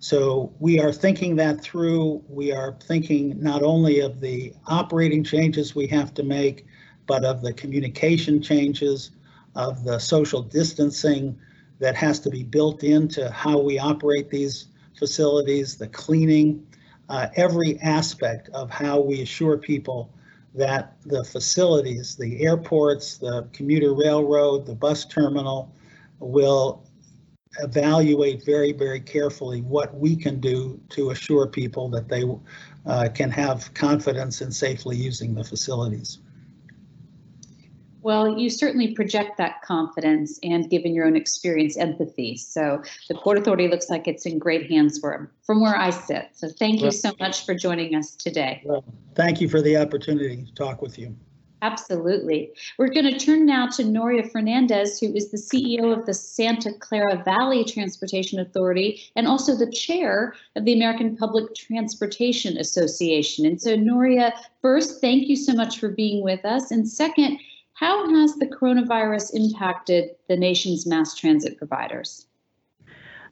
[0.00, 2.22] So we are thinking that through.
[2.28, 6.66] We are thinking not only of the operating changes we have to make,
[7.06, 9.10] but of the communication changes,
[9.56, 11.38] of the social distancing
[11.80, 16.64] that has to be built into how we operate these facilities, the cleaning,
[17.08, 20.12] uh, every aspect of how we assure people
[20.54, 25.72] that the facilities, the airports, the commuter railroad, the bus terminal
[26.20, 26.84] will
[27.60, 32.24] evaluate very, very carefully what we can do to assure people that they
[32.86, 36.18] uh, can have confidence in safely using the facilities.
[38.00, 42.36] Well, you certainly project that confidence and given your own experience, empathy.
[42.36, 46.28] So the Port Authority looks like it's in great hands for, from where I sit.
[46.32, 48.62] So thank you so much for joining us today.
[48.64, 48.84] Well,
[49.14, 51.16] thank you for the opportunity to talk with you.
[51.60, 52.52] Absolutely.
[52.78, 56.72] We're going to turn now to Nuria Fernandez, who is the CEO of the Santa
[56.72, 63.44] Clara Valley Transportation Authority and also the chair of the American Public Transportation Association.
[63.44, 66.70] And so, Nuria, first, thank you so much for being with us.
[66.70, 67.40] And second,
[67.74, 72.26] how has the coronavirus impacted the nation's mass transit providers?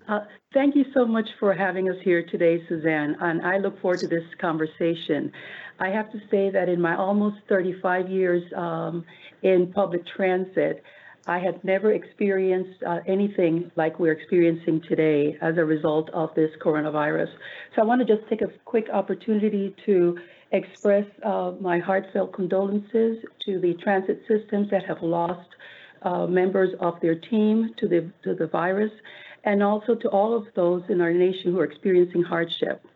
[0.08, 0.20] Uh,
[0.54, 4.08] thank you so much for having us here today, Suzanne, and I look forward to
[4.08, 5.32] this conversation.
[5.78, 9.04] I have to say that in my almost 35 years um,
[9.42, 10.82] in public transit,
[11.26, 16.50] I have never experienced uh, anything like we're experiencing today as a result of this
[16.64, 17.28] coronavirus.
[17.74, 20.18] So I want to just take a quick opportunity to
[20.52, 25.48] express uh, my heartfelt condolences to the transit systems that have lost
[26.02, 28.92] uh, members of their team to the to the virus,
[29.42, 32.86] and also to all of those in our nation who are experiencing hardship.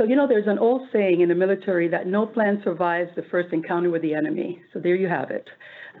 [0.00, 3.22] So, you know, there's an old saying in the military that no plan survives the
[3.30, 4.62] first encounter with the enemy.
[4.72, 5.46] So there you have it.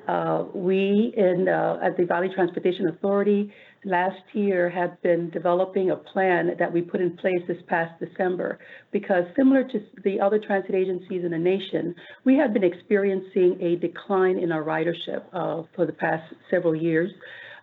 [0.08, 3.52] Uh, we in uh, at the Valley Transportation Authority
[3.84, 8.58] last year had been developing a plan that we put in place this past December
[8.90, 13.76] because similar to the other transit agencies in the nation, we had been experiencing a
[13.76, 17.10] decline in our ridership uh, for the past several years,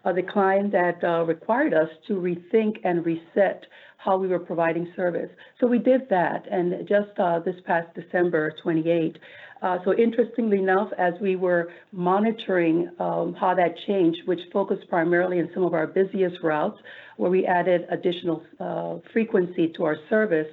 [0.05, 3.63] a decline that uh, required us to rethink and reset
[3.97, 5.29] how we were providing service.
[5.59, 9.17] So we did that, and just uh, this past December 28.
[9.61, 15.39] Uh, so interestingly enough, as we were monitoring um, how that changed, which focused primarily
[15.39, 16.79] on some of our busiest routes,
[17.17, 20.47] where we added additional uh, frequency to our service,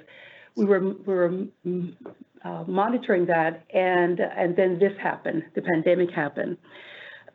[0.55, 1.93] we were, we were mm,
[2.43, 5.43] uh, monitoring that, and and then this happened.
[5.55, 6.57] The pandemic happened.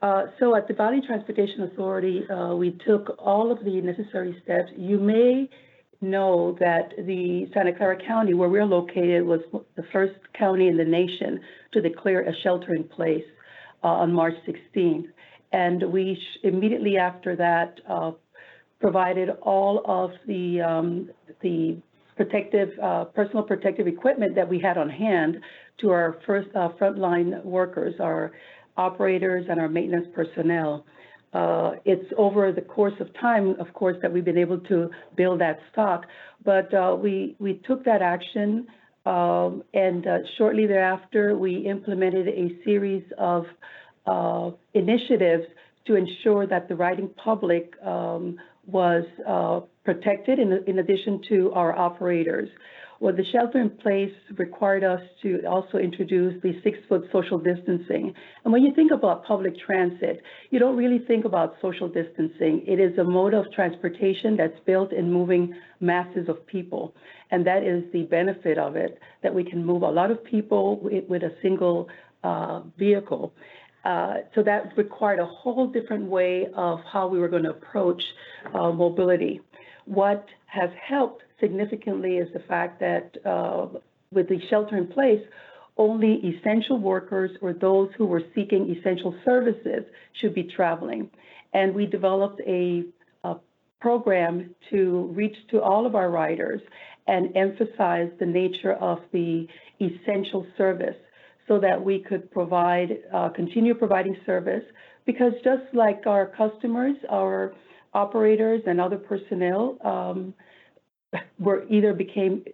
[0.02, 4.70] Uh, so at the Valley Transportation Authority, uh, we took all of the necessary steps.
[4.76, 5.50] You may
[6.00, 9.40] know that the Santa Clara County, where we're located, was
[9.76, 11.40] the first county in the nation
[11.72, 13.24] to declare a shelter in place
[13.84, 15.06] uh, on March 16th.
[15.52, 18.12] And we immediately after that uh,
[18.80, 21.10] provided all of the um,
[21.42, 21.76] the
[22.16, 25.38] protective uh, personal protective equipment that we had on hand
[25.80, 28.32] to our first uh, frontline workers, our
[28.76, 30.84] operators and our maintenance personnel.
[31.32, 35.40] Uh, it's over the course of time, of course, that we've been able to build
[35.40, 36.06] that stock.
[36.44, 38.66] But uh, we we took that action,
[39.06, 43.44] um, and uh, shortly thereafter, we implemented a series of
[44.06, 45.44] uh, initiatives
[45.86, 51.76] to ensure that the riding public um, was uh, protected, in, in addition to our
[51.76, 52.48] operators.
[53.01, 58.12] Well, the shelter in place required us to also introduce the six foot social distancing.
[58.44, 60.20] And when you think about public transit,
[60.51, 62.62] you don't really think about social distancing.
[62.66, 66.94] It is a mode of transportation that's built in moving masses of people.
[67.30, 70.78] And that is the benefit of it, that we can move a lot of people
[70.82, 71.88] with, a single
[72.22, 73.32] uh, vehicle.
[73.82, 78.03] Uh, so that required a whole different way of how we were going to approach
[78.53, 79.40] uh, mobility.
[79.86, 83.66] What has helped significantly is the fact that uh,
[84.12, 85.22] with the shelter in place,
[85.76, 91.11] only essential workers or those who were seeking essential services should be traveling.
[91.55, 92.84] And we developed a,
[93.24, 93.36] a
[93.80, 96.61] program to reach to all of our riders
[97.07, 99.47] and emphasize the nature of the
[99.80, 100.97] essential service
[101.49, 104.62] so that we could provide, uh, continue providing service.
[105.07, 107.55] Because just like our customers, our
[107.95, 110.34] operators and other personnel um,
[111.38, 112.44] were either became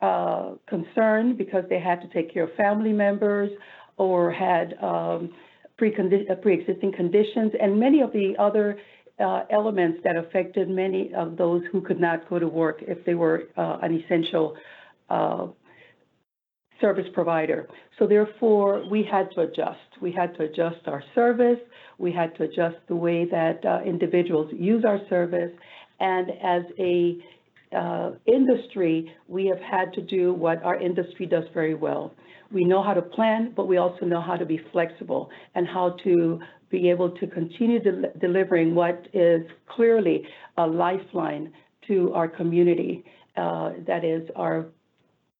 [0.00, 3.50] uh, concerned because they had to take care of family members
[3.96, 5.30] or had um,
[5.78, 8.78] uh, pre-existing conditions, and many of the other
[9.18, 13.14] uh, elements that affected many of those who could not go to work if they
[13.14, 14.56] were uh, an essential
[15.08, 15.46] uh,
[16.80, 17.68] service provider.
[17.98, 19.78] So therefore, we had to adjust.
[20.02, 21.58] We had to adjust our service.
[21.98, 25.52] We had to adjust the way that uh, individuals use our service.
[26.00, 27.18] And as a
[27.76, 32.14] uh, industry, we have had to do what our industry does very well.
[32.50, 35.96] We know how to plan, but we also know how to be flexible and how
[36.04, 41.52] to be able to continue del- delivering what is clearly a lifeline
[41.88, 43.04] to our community.
[43.36, 44.66] Uh, that is our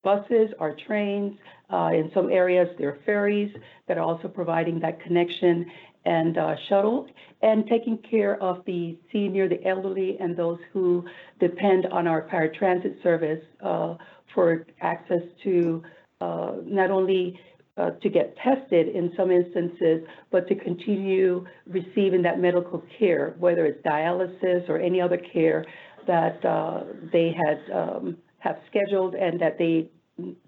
[0.03, 1.37] buses, our trains.
[1.72, 3.53] Uh, in some areas, there are ferries
[3.89, 5.66] that are also providing that connection
[6.07, 7.07] and uh, shuttle,
[7.43, 11.05] and taking care of the senior, the elderly, and those who
[11.41, 13.95] depend on our paratransit service uh,
[14.35, 15.83] for access to
[16.21, 17.39] uh, not only
[17.77, 23.67] uh, to get tested in some instances, but to continue receiving that medical care, whether
[23.67, 25.65] it's dialysis or any other care
[26.07, 29.91] that uh, they had um, have scheduled and that they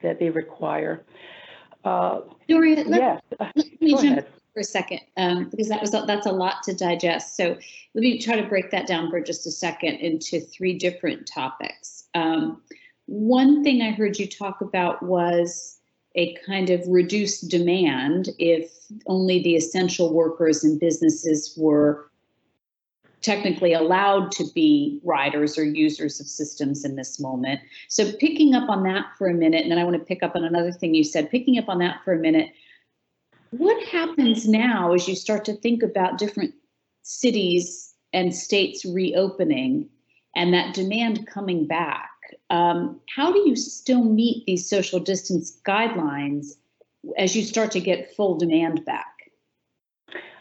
[0.02, 1.04] that they require.
[1.84, 4.26] Uh, Nuria, let, yes, let me go jump ahead.
[4.58, 7.36] For a second um, because that was that's a lot to digest.
[7.36, 7.56] So
[7.94, 12.08] let me try to break that down for just a second into three different topics.
[12.14, 12.60] Um,
[13.06, 15.78] one thing I heard you talk about was
[16.16, 18.72] a kind of reduced demand if
[19.06, 22.10] only the essential workers and businesses were
[23.20, 27.60] technically allowed to be riders or users of systems in this moment.
[27.88, 30.34] So picking up on that for a minute, and then I want to pick up
[30.34, 32.52] on another thing you said, picking up on that for a minute,
[33.50, 36.54] what happens now as you start to think about different
[37.02, 39.88] cities and states reopening
[40.36, 42.10] and that demand coming back?
[42.50, 46.56] Um, how do you still meet these social distance guidelines
[47.16, 49.06] as you start to get full demand back?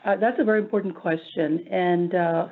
[0.03, 2.47] Uh, that's a very important question, and uh,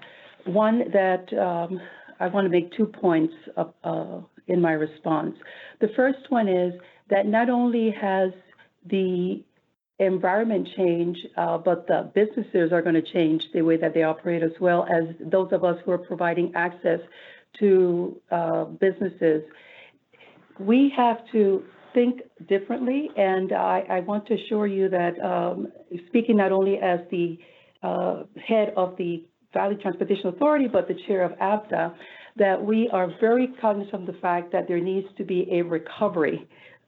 [0.45, 1.79] one that um,
[2.19, 5.35] I want to make two points uh, in my response.
[5.79, 6.73] The first one is
[7.09, 8.31] that not only has
[8.85, 9.43] the
[9.99, 14.43] environment change, uh, but the businesses are going to change the way that they operate
[14.43, 16.99] as well as those of us who are providing access
[17.59, 19.43] to uh, businesses.
[20.59, 25.71] We have to think differently, and I, want to assure you that um,
[26.07, 27.37] speaking not only as the
[27.81, 29.23] uh, head of the
[29.53, 31.93] Valley Transportation Authority, but the chair of APTA,
[32.35, 36.45] that we are very cognizant of the fact that there needs to be a recovery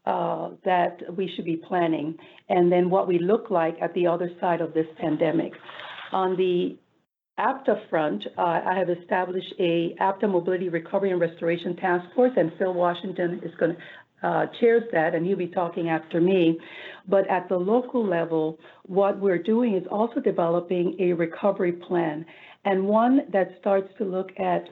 [0.07, 2.15] uh, that we should be planning,
[2.47, 5.51] and then what we look like at the other side of this pandemic.
[6.13, 6.77] On the
[7.37, 12.53] APTA front, uh, I have established a APTA Mobility Recovery and Restoration Task Force, and
[12.57, 16.57] Phil Washington is going to uh, chairs that, and he'll be talking after me.
[17.07, 22.25] But at the local level, what we're doing is also developing a recovery plan,
[22.63, 24.63] and one that starts to look at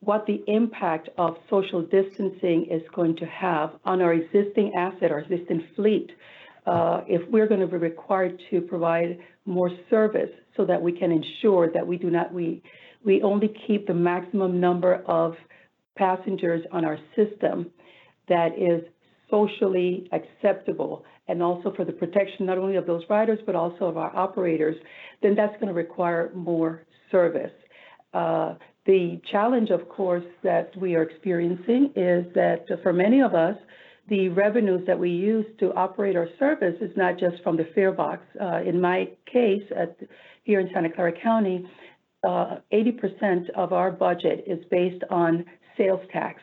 [0.00, 5.20] what the impact of social distancing is going to have on our existing asset, our
[5.20, 6.10] existing fleet.
[6.66, 11.12] Uh, if we're going to be required to provide more service so that we can
[11.12, 12.62] ensure that we do not, we,
[13.04, 15.34] we only keep the maximum number of
[15.96, 17.70] passengers on our system
[18.28, 18.82] that is
[19.30, 23.96] socially acceptable and also for the protection not only of those riders but also of
[23.96, 24.76] our operators,
[25.22, 27.52] then that's going to require more service.
[28.86, 33.56] The challenge, of course, that we are experiencing is that for many of us,
[34.08, 37.90] the revenues that we use to operate our service is not just from the fare
[37.90, 38.22] box.
[38.40, 39.96] Uh, in my case, at,
[40.44, 41.68] here in Santa Clara County,
[42.26, 45.44] uh, 80% of our budget is based on
[45.76, 46.40] sales tax.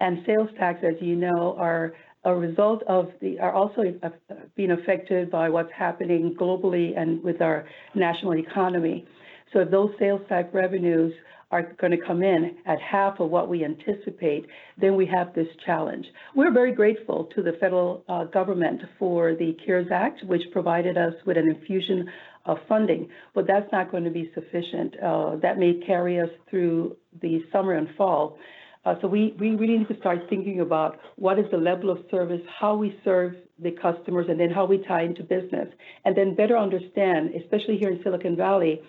[0.00, 4.08] And sales tax, as you know, are a result of the, are also uh,
[4.56, 9.06] being affected by what's happening globally and with our national economy.
[9.52, 11.14] So if those sales tax revenues
[11.50, 14.46] are going to come in at half of what we anticipate,
[14.78, 16.04] then we have this challenge.
[16.34, 21.14] We're very grateful to the federal uh, government for the CARES Act, which provided us
[21.24, 22.08] with an infusion
[22.46, 24.94] of funding, but that's not going to be sufficient.
[25.02, 28.38] Uh, that may carry us through the summer and fall.
[28.84, 31.98] Uh, so we, we really need to start thinking about what is the level of
[32.08, 35.68] service, how we serve the customers, and then how we tie into business.
[36.04, 38.80] And then better understand, especially here in Silicon Valley,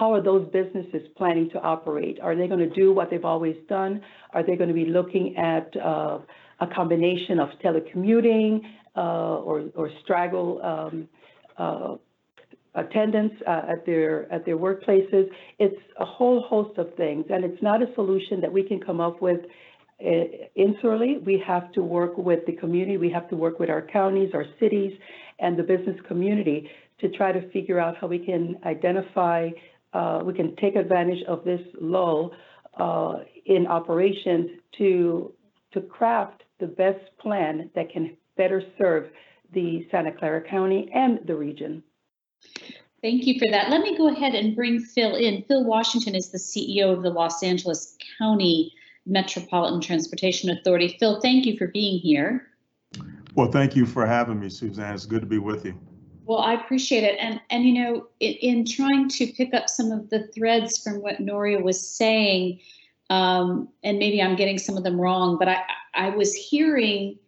[0.00, 2.18] how are those businesses planning to operate?
[2.22, 4.00] Are they going to do what they've always done?
[4.32, 6.20] Are they going to be looking at uh,
[6.60, 8.62] a combination of telecommuting
[8.96, 9.00] uh,
[9.46, 11.08] or, straggle um,
[11.58, 11.96] uh,
[12.74, 15.26] attendance at their at their workplaces.
[15.58, 19.00] It's a whole host of things, and it's not a solution that we can come
[19.00, 19.40] up with
[20.56, 21.22] insularly.
[21.24, 22.96] We have to work with the community.
[22.96, 24.92] We have to work with our counties, our cities,
[25.40, 26.70] and the business community
[27.00, 29.48] to try to figure out how we can identify,
[30.24, 32.32] we can take advantage of this lull
[32.78, 35.32] uh, in operations to
[35.72, 39.08] to craft the best plan that can better serve
[39.52, 41.82] the Santa Clara County and the region.
[43.02, 43.70] Thank you for that.
[43.70, 45.42] Let me go ahead and bring Phil in.
[45.44, 48.72] Phil Washington is the CEO of the Los Angeles County
[49.06, 50.96] Metropolitan Transportation Authority.
[51.00, 52.46] Phil, thank you for being here.
[53.34, 54.94] Well, thank you for having me, Suzanne.
[54.94, 55.78] It's good to be with you.
[56.30, 57.16] Well, I appreciate it.
[57.18, 61.02] And, and you know, in, in trying to pick up some of the threads from
[61.02, 62.60] what Nuria was saying,
[63.10, 65.62] um, and maybe I'm getting some of them wrong, but I,
[65.94, 67.18] I was hearing,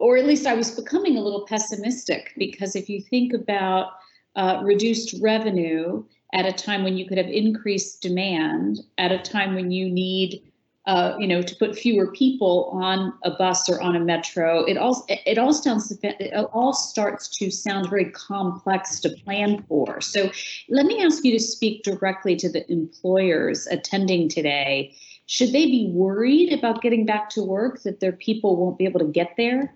[0.00, 3.92] or at least I was becoming a little pessimistic because if you think about
[4.34, 6.02] uh, reduced revenue
[6.34, 10.49] at a time when you could have increased demand, at a time when you need,
[10.86, 14.78] uh, you know, to put fewer people on a bus or on a metro, it
[14.78, 20.00] all it all sounds it all starts to sound very complex to plan for.
[20.00, 20.30] So,
[20.70, 24.94] let me ask you to speak directly to the employers attending today.
[25.26, 29.00] Should they be worried about getting back to work that their people won't be able
[29.00, 29.74] to get there?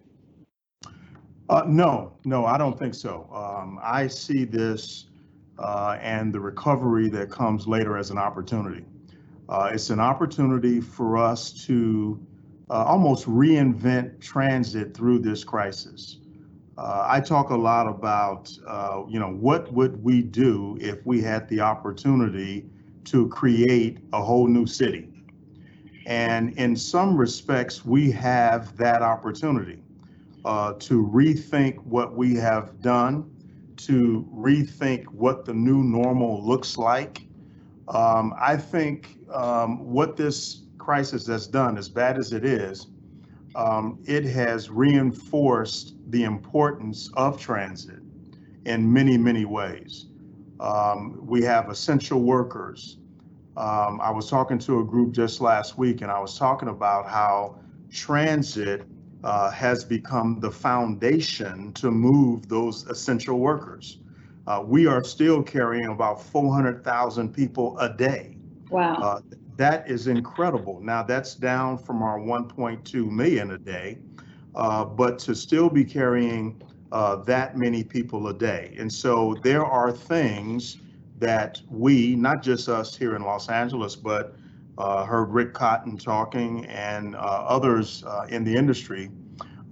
[1.51, 3.29] Uh, no, no, I don't think so.
[3.33, 5.07] Um, I see this
[5.59, 8.85] uh, and the recovery that comes later as an opportunity.
[9.49, 12.19] Uh, it's an opportunity for us to
[12.71, 16.19] uh, almost reinvent transit through this crisis.
[16.77, 21.21] Uh, I talk a lot about, uh, you know, what would we do if we
[21.21, 22.69] had the opportunity
[23.05, 25.09] to create a whole new city?
[26.07, 29.83] And in some respects, we have that opportunity
[30.45, 33.31] uh, to rethink what we have done,
[33.77, 37.27] to rethink what the new normal looks like.
[37.89, 42.87] Um, I think um, what this crisis has done, as bad as it is,
[43.55, 48.01] um, it has reinforced the importance of transit
[48.67, 50.07] in many, many ways.
[50.61, 52.99] Um, we have essential workers.
[53.57, 57.09] Um, I was talking to a group just last week, and I was talking about
[57.09, 57.61] how
[57.91, 58.87] transit
[59.23, 63.99] uh, has become the foundation to move those essential workers.
[64.47, 68.37] Uh, we are still carrying about 400,000 people a day.
[68.71, 68.97] Wow.
[68.97, 69.21] Uh,
[69.57, 70.81] that is incredible.
[70.81, 73.99] Now that's down from our 1.2 million a day,
[74.55, 76.61] uh, but to still be carrying
[76.93, 78.75] uh, that many people a day.
[78.79, 80.79] And so there are things
[81.19, 84.37] that we, not just us here in Los Angeles, but
[84.79, 89.11] uh, heard Rick Cotton talking and uh, others uh, in the industry.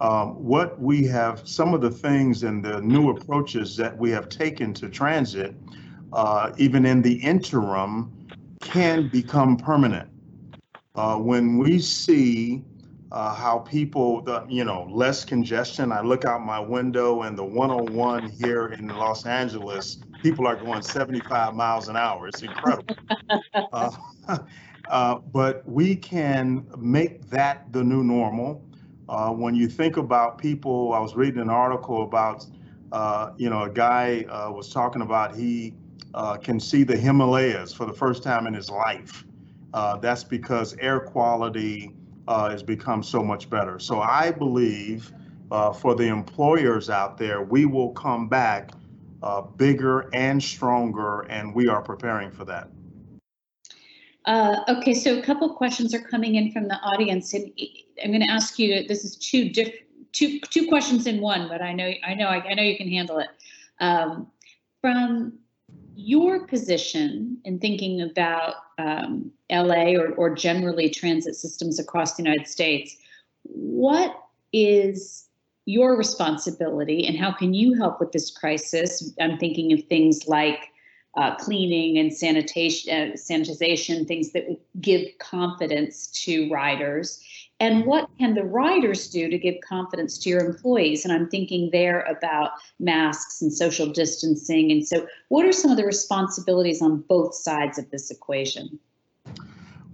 [0.02, 4.28] Um, what we have, some of the things and the new approaches that we have
[4.28, 5.54] taken to transit,
[6.12, 8.12] uh, even in the interim,
[8.60, 10.10] can become permanent.
[10.96, 12.64] Uh, when we see
[13.12, 17.44] uh, how people, the, you know, less congestion, I look out my window and the
[17.44, 22.26] 101 here in Los Angeles, people are going 75 miles an hour.
[22.26, 22.96] It's incredible.
[23.72, 23.92] uh,
[24.88, 28.66] uh, but we can make that the new normal.
[29.08, 32.46] Uh, when you think about people, I was reading an article about,
[32.92, 35.74] uh, you know, a guy uh, was talking about he
[36.14, 39.24] uh, can see the Himalayas for the first time in his life.
[39.74, 41.94] Uh, that's because air quality
[42.28, 43.78] uh, has become so much better.
[43.78, 45.12] So I believe
[45.80, 48.72] for the employers out there, we will come back
[49.56, 52.68] bigger and stronger, and we are preparing for that.
[54.24, 57.52] Uh, okay, so a couple questions are coming in from the audience, and
[58.02, 58.86] I'm going to ask you.
[58.86, 59.74] This is two diff,
[60.12, 62.88] two two questions in one, but I know I know I, I know you can
[62.88, 63.28] handle it.
[63.80, 64.30] Um,
[64.80, 65.38] from
[65.94, 72.48] your position in thinking about um, LA or, or generally transit systems across the United
[72.48, 72.96] States,
[73.42, 74.16] what
[74.52, 75.28] is
[75.64, 79.12] your responsibility and how can you help with this crisis?
[79.20, 80.71] I'm thinking of things like
[81.16, 84.44] uh, cleaning and sanitation, uh, sanitization, things that
[84.80, 87.22] give confidence to riders.
[87.60, 91.04] And what can the riders do to give confidence to your employees?
[91.04, 94.72] And I'm thinking there about masks and social distancing.
[94.72, 98.80] And so, what are some of the responsibilities on both sides of this equation?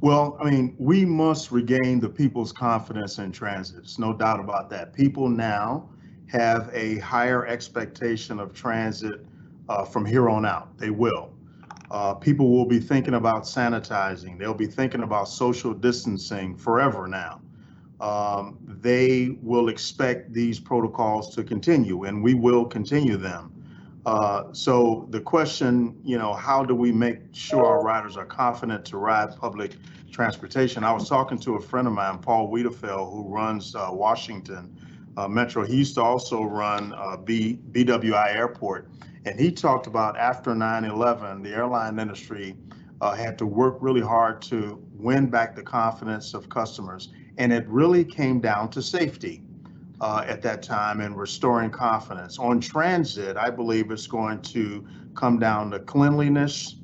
[0.01, 3.77] Well, I mean, we must regain the people's confidence in transit.
[3.77, 4.95] There's no doubt about that.
[4.95, 5.91] People now
[6.29, 9.27] have a higher expectation of transit
[9.69, 10.77] uh, from here on out.
[10.79, 11.31] They will.
[11.91, 14.39] Uh, people will be thinking about sanitizing.
[14.39, 17.41] They'll be thinking about social distancing forever now.
[18.01, 23.53] Um, they will expect these protocols to continue, and we will continue them.
[24.07, 28.85] Uh, so the question, you know, how do we make sure our riders are confident
[28.87, 29.77] to ride public
[30.13, 30.85] transportation?
[30.85, 34.75] I was talking to a friend of mine, Paul Wiedefeld, who runs uh, Washington
[35.17, 35.67] uh, Metro.
[35.67, 38.89] He used to also run uh, B, BWI Airport,
[39.25, 42.57] and he talked about after 9/11, the airline industry
[43.01, 47.67] uh, had to work really hard to win back the confidence of customers, and it
[47.69, 49.43] really came down to safety
[50.01, 52.39] uh, at that time and restoring confidence.
[52.39, 56.77] On transit, I believe it's going to come down to cleanliness.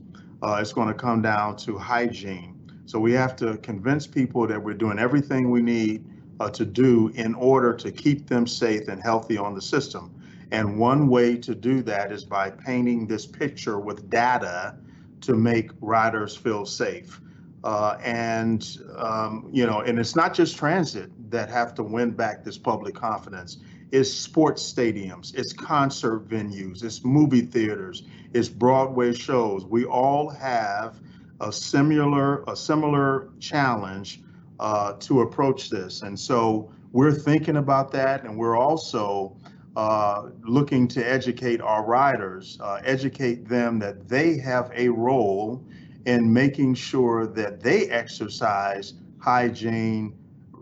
[0.43, 2.55] Uh, it's going to come down to hygiene.
[2.87, 6.05] So we have to convince people that we're doing everything we need
[6.41, 10.14] uh, to do in order to keep them safe and healthy on the system.
[10.51, 14.77] And one way to do that is by painting this picture with data
[15.23, 17.21] to make riders feel safe.
[17.65, 22.45] Uh, and, um, you know, and it's not just transit that have to win back
[22.45, 23.59] this public confidence.
[23.91, 28.03] It's sports stadiums, it's concert venues, it's movie theaters,
[28.35, 29.65] it's Broadway shows.
[29.65, 31.01] We all have
[31.41, 34.21] a similar, a similar challenge
[34.61, 36.03] uh, to approach this.
[36.03, 39.37] And so we're thinking about that and we're also
[39.77, 45.64] uh, looking to educate our riders, uh, educate them that they have a role
[46.07, 50.16] in making sure that they exercise hygiene,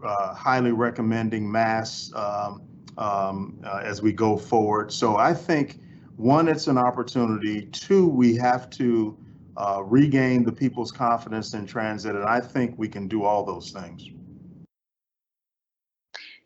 [0.04, 2.62] uh, highly recommending masks um,
[2.98, 4.92] um, uh, as we go forward.
[4.92, 5.80] So I think
[6.16, 7.66] one, it's an opportunity.
[7.66, 9.16] Two, we have to
[9.56, 13.70] uh, regain the people's confidence in transit, and I think we can do all those
[13.70, 14.08] things.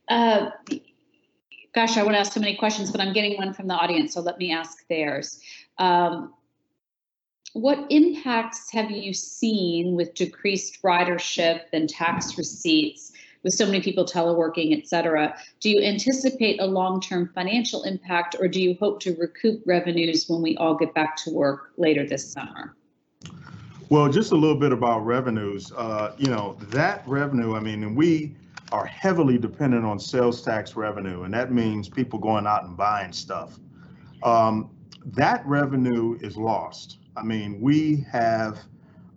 [0.08, 0.50] Uh,
[1.76, 4.14] gosh, I want to ask so many questions, but I'm getting one from the audience,
[4.14, 5.38] so let me ask theirs.
[5.76, 6.32] Um,
[7.52, 13.12] what impacts have you seen with decreased ridership and tax receipts
[13.42, 15.36] with so many people teleworking, et cetera?
[15.60, 20.40] Do you anticipate a long-term financial impact or do you hope to recoup revenues when
[20.40, 22.74] we all get back to work later this summer?
[23.90, 25.72] Well, just a little bit about revenues.
[25.76, 28.34] Uh, you know, that revenue, I mean, we
[28.72, 33.12] are heavily dependent on sales tax revenue, and that means people going out and buying
[33.12, 33.58] stuff.
[34.22, 34.70] Um,
[35.04, 36.98] that revenue is lost.
[37.16, 38.58] I mean, we have,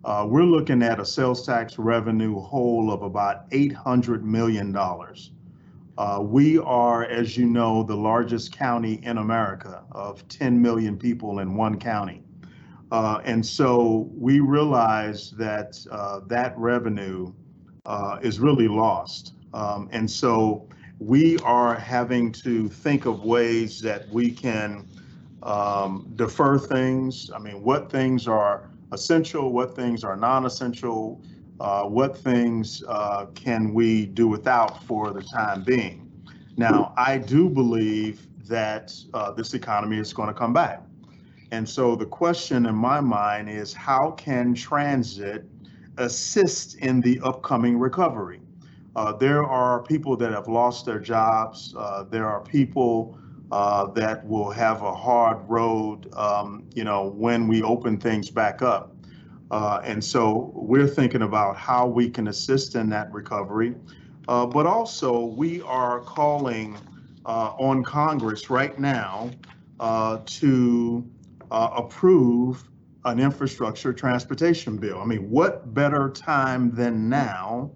[0.04, 4.74] uh, we're looking at a sales tax revenue hole of about $800 million.
[4.76, 11.40] Uh, we are, as you know, the largest county in America of 10 million people
[11.40, 12.22] in one county.
[12.90, 17.32] Uh, and so we realize that uh, that revenue
[17.86, 19.34] uh, is really lost.
[19.52, 24.86] Um, and so we are having to think of ways that we can
[25.42, 27.30] um, defer things.
[27.34, 31.22] I mean, what things are essential, what things are non-essential,
[31.60, 36.10] uh, what things uh, can we do without for the time being.
[36.56, 40.82] Now, I do believe that uh, this economy is going to come back.
[41.52, 45.44] And so the question in my mind is how can transit
[45.96, 48.40] assist in the upcoming recovery?
[49.00, 51.74] Uh, there are people that have lost their jobs.
[51.74, 53.18] Uh, there are people
[53.50, 58.60] uh, that will have a hard road, um, you know, when we open things back
[58.60, 58.94] up.
[59.50, 63.74] Uh, and so we're thinking about how we can assist in that recovery.
[64.28, 66.76] Uh, but also, we are calling
[67.24, 69.30] uh, on Congress right now
[70.26, 71.02] to
[71.50, 72.68] approve
[73.06, 75.00] an infrastructure transportation bill.
[75.00, 77.70] I mean, what better time than now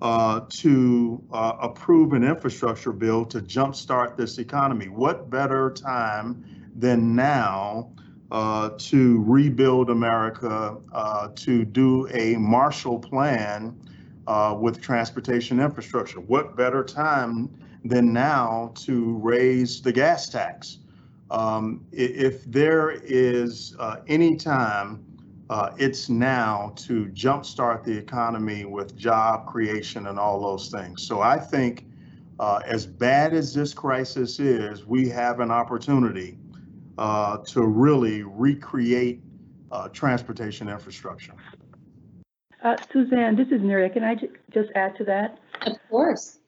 [0.00, 4.86] uh, to uh, approve an infrastructure bill to jumpstart this economy?
[4.86, 6.44] What better time
[6.76, 7.90] than now
[8.30, 13.76] uh, to rebuild America, uh, to do a Marshall Plan
[14.26, 16.20] uh, with transportation infrastructure?
[16.20, 17.50] What better time
[17.84, 20.78] than now to raise the gas tax?
[21.30, 25.04] Um, if there is uh, any time,
[25.50, 31.02] uh, it's now to jumpstart the economy with job creation and all those things.
[31.02, 31.86] So I think
[32.38, 36.38] uh, as bad as this crisis is, we have an opportunity
[36.98, 39.20] uh, to really recreate
[39.70, 41.34] uh, transportation infrastructure.
[42.62, 43.92] Uh, Suzanne, this is Nuria.
[43.92, 45.38] Can I j- just add to that?
[45.62, 46.38] Of course.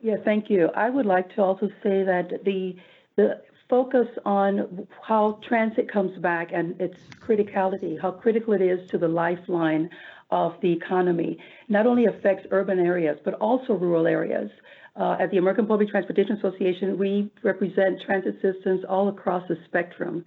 [0.00, 0.70] Yeah, thank you.
[0.74, 2.76] I would like to also say that the,
[3.16, 8.98] the focus on how transit comes back and its criticality, how critical it is to
[8.98, 9.90] the lifeline
[10.30, 11.38] of the economy,
[11.68, 14.50] not only affects urban areas, but also rural areas.
[14.96, 20.24] Uh, at the American Public Transportation Association, we represent transit systems all across the spectrum.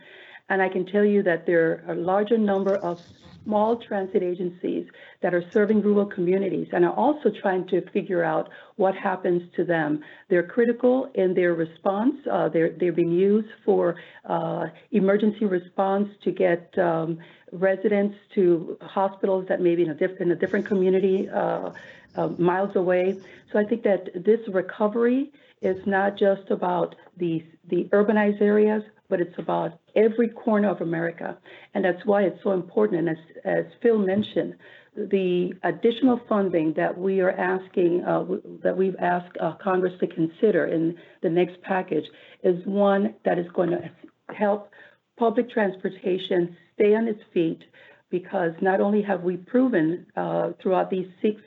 [0.51, 2.99] And I can tell you that there are a larger number of
[3.45, 4.85] small transit agencies
[5.21, 9.63] that are serving rural communities and are also trying to figure out what happens to
[9.63, 10.03] them.
[10.27, 12.15] They're critical in their response.
[12.29, 13.95] Uh, they're, they're being used for
[14.25, 17.19] uh, emergency response to get um,
[17.53, 21.71] residents to hospitals that may be in a, diff- in a different community uh,
[22.17, 23.17] uh, miles away.
[23.53, 25.31] So I think that this recovery
[25.61, 31.37] is not just about the, the urbanized areas, but it's about every corner of America.
[31.75, 32.99] And that's why it's so important.
[33.01, 34.55] And as, as Phil mentioned,
[34.95, 38.23] the additional funding that we are asking, uh,
[38.63, 42.05] that we've asked uh, Congress to consider in the next package
[42.43, 43.91] is one that is going to
[44.33, 44.71] help
[45.19, 47.61] public transportation stay on its feet
[48.09, 51.41] because not only have we proven uh, throughout these six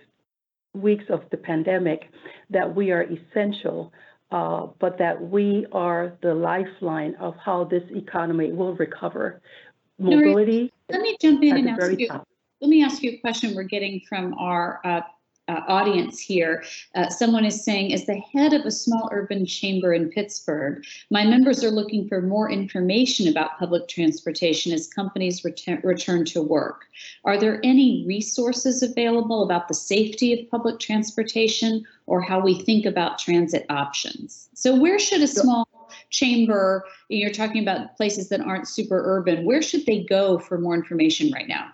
[0.74, 2.10] weeks of the pandemic
[2.50, 3.90] that we are essential,
[4.34, 9.40] uh, but that we are the lifeline of how this economy will recover.
[9.96, 12.26] Mobility Let me jump in and ask you, top.
[12.60, 15.02] let me ask you a question we're getting from our uh,
[15.48, 16.64] uh, audience here.
[16.94, 21.24] Uh, someone is saying, as the head of a small urban chamber in Pittsburgh, my
[21.24, 26.86] members are looking for more information about public transportation as companies return, return to work.
[27.24, 32.86] Are there any resources available about the safety of public transportation or how we think
[32.86, 34.48] about transit options?
[34.54, 35.68] So, where should a small
[36.10, 40.74] chamber, you're talking about places that aren't super urban, where should they go for more
[40.74, 41.70] information right now?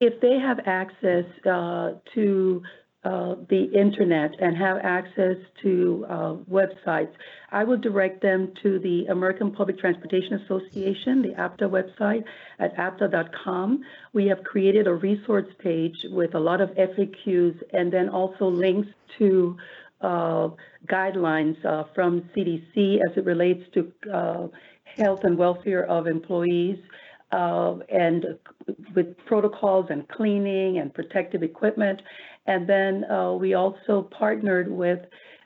[0.00, 2.62] If they have access uh, to
[3.04, 7.10] uh, the internet and have access to uh, websites,
[7.50, 12.22] I would direct them to the American Public Transportation Association, the APTA website
[12.60, 13.82] at apta.com.
[14.12, 18.88] We have created a resource page with a lot of FAQs and then also links
[19.18, 19.56] to
[20.00, 20.48] uh,
[20.86, 24.46] guidelines uh, from CDC as it relates to uh,
[24.96, 26.78] health and welfare of employees
[27.32, 28.38] uh, and
[28.94, 32.00] with protocols and cleaning and protective equipment.
[32.46, 35.00] And then uh, we also partnered with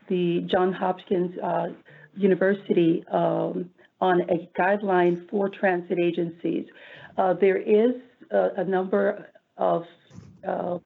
[0.08, 1.68] the John Hopkins uh,
[2.16, 3.70] University um,
[4.00, 6.66] on a guideline for transit agencies.
[7.16, 7.92] Uh, there is
[8.30, 9.84] a, a number of
[10.46, 10.78] uh,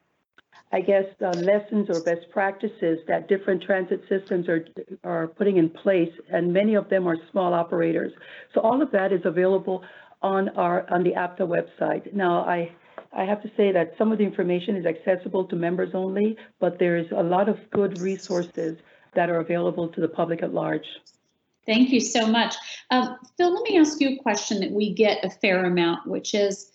[0.72, 4.64] I guess, uh, lessons or best practices that different transit systems are,
[5.02, 8.12] are putting in place, and many of them are small operators.
[8.54, 9.82] So all of that is available
[10.22, 12.12] on our, on the APTA website.
[12.12, 12.72] Now, I,
[13.12, 16.78] I have to say that some of the information is accessible to members only, but
[16.78, 18.78] there's a lot of good resources
[19.14, 20.86] that are available to the public at large.
[21.66, 22.54] Thank you so much.
[22.90, 26.34] Um, Phil, let me ask you a question that we get a fair amount, which
[26.34, 26.72] is,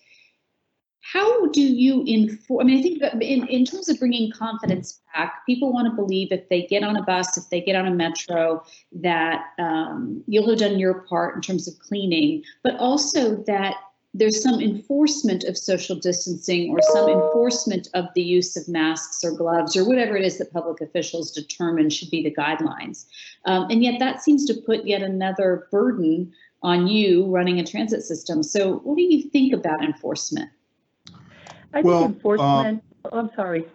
[1.11, 2.61] how do you inform?
[2.61, 6.31] I mean, I think in, in terms of bringing confidence back, people want to believe
[6.31, 10.49] if they get on a bus, if they get on a metro, that um, you'll
[10.49, 13.75] have done your part in terms of cleaning, but also that
[14.15, 19.31] there's some enforcement of social distancing or some enforcement of the use of masks or
[19.31, 23.05] gloves or whatever it is that public officials determine should be the guidelines.
[23.45, 26.33] Um, and yet that seems to put yet another burden
[26.63, 28.41] on you running a transit system.
[28.41, 30.49] So, what do you think about enforcement?
[31.74, 33.66] I Well, think enforcement, oh, I'm sorry.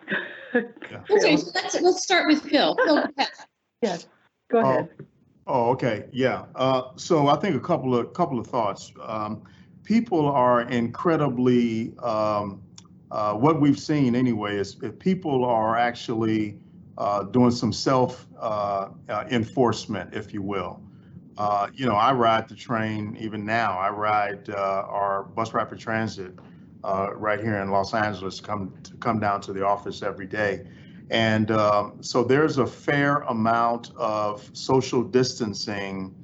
[0.55, 2.77] Okay, so let's let's start with Phil.
[2.77, 3.29] Phil, go ahead.
[3.83, 4.07] Yes,
[4.51, 4.89] go Oh, ahead.
[5.47, 6.45] Oh, okay, yeah.
[6.55, 8.93] Uh, so I think a couple of couple of thoughts.
[9.03, 9.43] Um,
[9.85, 12.63] people are incredibly um,
[13.11, 16.59] uh, what we've seen anyway is if people are actually
[16.99, 20.83] uh, doing some self uh, uh, enforcement, if you will.
[21.39, 23.79] Uh, you know, I ride the train even now.
[23.79, 26.33] I ride uh, our bus rapid transit
[26.85, 28.41] uh, right here in Los Angeles.
[28.41, 30.67] Come to come down to the office every day.
[31.11, 36.15] And um, so there's a fair amount of social distancing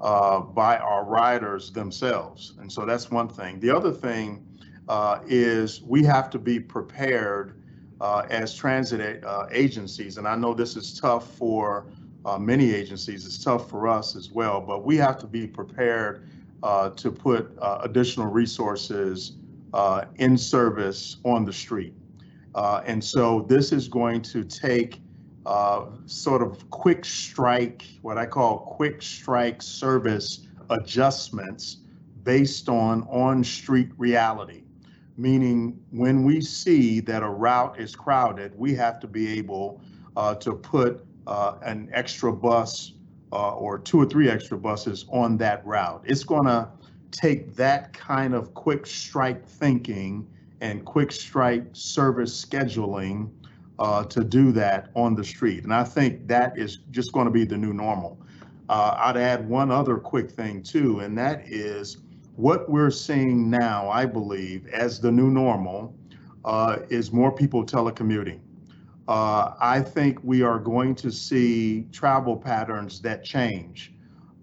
[0.00, 2.54] uh, by our riders themselves.
[2.58, 3.60] And so that's one thing.
[3.60, 4.46] The other thing
[4.88, 7.62] uh, is we have to be prepared
[8.00, 10.16] uh, as transit uh, agencies.
[10.16, 11.86] And I know this is tough for
[12.24, 16.28] uh, many agencies, it's tough for us as well, but we have to be prepared
[16.96, 19.32] to put additional resources
[20.16, 21.94] in service on the street.
[22.54, 25.00] Uh, and so this is going to take
[25.46, 31.78] uh, sort of quick strike, what I call quick strike service adjustments
[32.22, 34.64] based on on-street reality.
[35.16, 39.80] Meaning when we see that a route is crowded, we have to be able
[40.16, 42.94] uh, to put uh, an extra bus
[43.32, 46.02] uh, or two or three extra buses on that route.
[46.04, 46.68] It's going to
[47.10, 50.26] take that kind of quick strike thinking
[50.60, 53.30] and quick strike service scheduling
[53.78, 55.64] uh, to do that on the street.
[55.64, 58.18] And I think that is just going to be the new normal.
[58.68, 61.98] Uh, I'd add one other quick thing too, and that is
[62.36, 65.94] what we're seeing now, I believe, as the new normal,
[66.44, 68.40] uh, is more people telecommuting.
[69.08, 73.92] Uh, I think we are going to see travel patterns that change.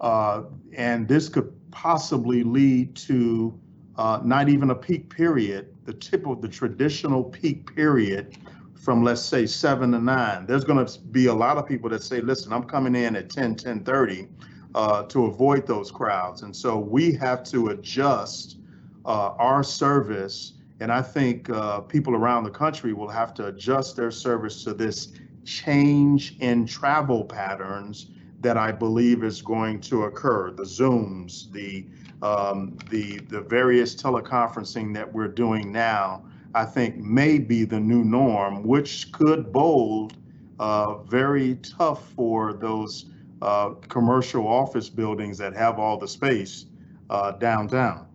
[0.01, 0.43] Uh,
[0.75, 3.53] and this could possibly lead to
[3.97, 8.35] uh, not even a peak period, the tip of the traditional peak period
[8.73, 10.47] from let's say seven to nine.
[10.47, 13.29] There's going to be a lot of people that say, listen, I'm coming in at
[13.29, 14.27] 10, 10 30
[14.73, 16.41] uh, to avoid those crowds.
[16.41, 18.57] And so we have to adjust
[19.05, 20.53] uh, our service.
[20.79, 24.73] And I think uh, people around the country will have to adjust their service to
[24.73, 25.13] this
[25.45, 28.07] change in travel patterns
[28.41, 30.51] that I believe is going to occur.
[30.51, 31.85] The Zooms, the
[32.21, 36.25] um, the the various teleconferencing that we're doing now,
[36.55, 40.13] I think may be the new norm, which could bode
[40.59, 43.05] uh, very tough for those
[43.41, 46.65] uh, commercial office buildings that have all the space
[47.09, 48.07] uh, downtown.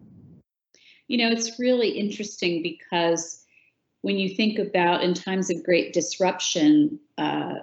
[1.09, 3.42] You know, it's really interesting because
[4.03, 7.55] when you think about in times of great disruption, uh,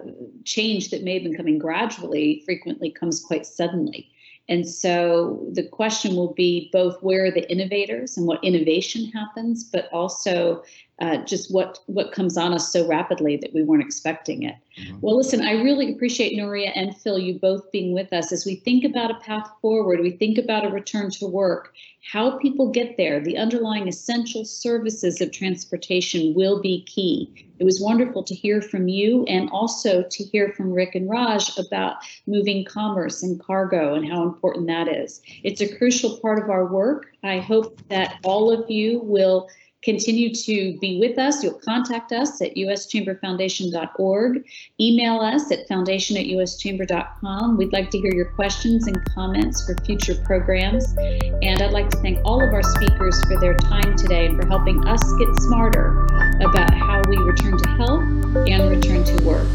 [0.45, 4.09] change that may have been coming gradually frequently comes quite suddenly.
[4.47, 9.63] And so the question will be both where are the innovators and what innovation happens,
[9.63, 10.63] but also
[11.01, 14.55] uh, just what what comes on us so rapidly that we weren't expecting it.
[14.77, 14.99] Mm-hmm.
[15.01, 18.55] Well, listen, I really appreciate Nuria and Phil, you both being with us as we
[18.55, 20.01] think about a path forward.
[20.01, 21.73] We think about a return to work,
[22.11, 23.19] how people get there.
[23.19, 27.47] The underlying essential services of transportation will be key.
[27.59, 31.57] It was wonderful to hear from you and also to hear from Rick and Raj
[31.57, 35.21] about moving commerce and cargo and how important that is.
[35.43, 37.07] It's a crucial part of our work.
[37.23, 39.49] I hope that all of you will
[39.81, 41.43] continue to be with us.
[41.43, 44.45] You'll contact us at uschamberfoundation.org,
[44.79, 47.57] email us at foundation at uschamber.com.
[47.57, 50.95] We'd like to hear your questions and comments for future programs.
[50.97, 54.47] And I'd like to thank all of our speakers for their time today and for
[54.47, 56.05] helping us get smarter
[56.41, 58.03] about how we return to health
[58.47, 59.47] and return to work.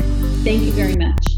[0.44, 1.33] Thank you very much.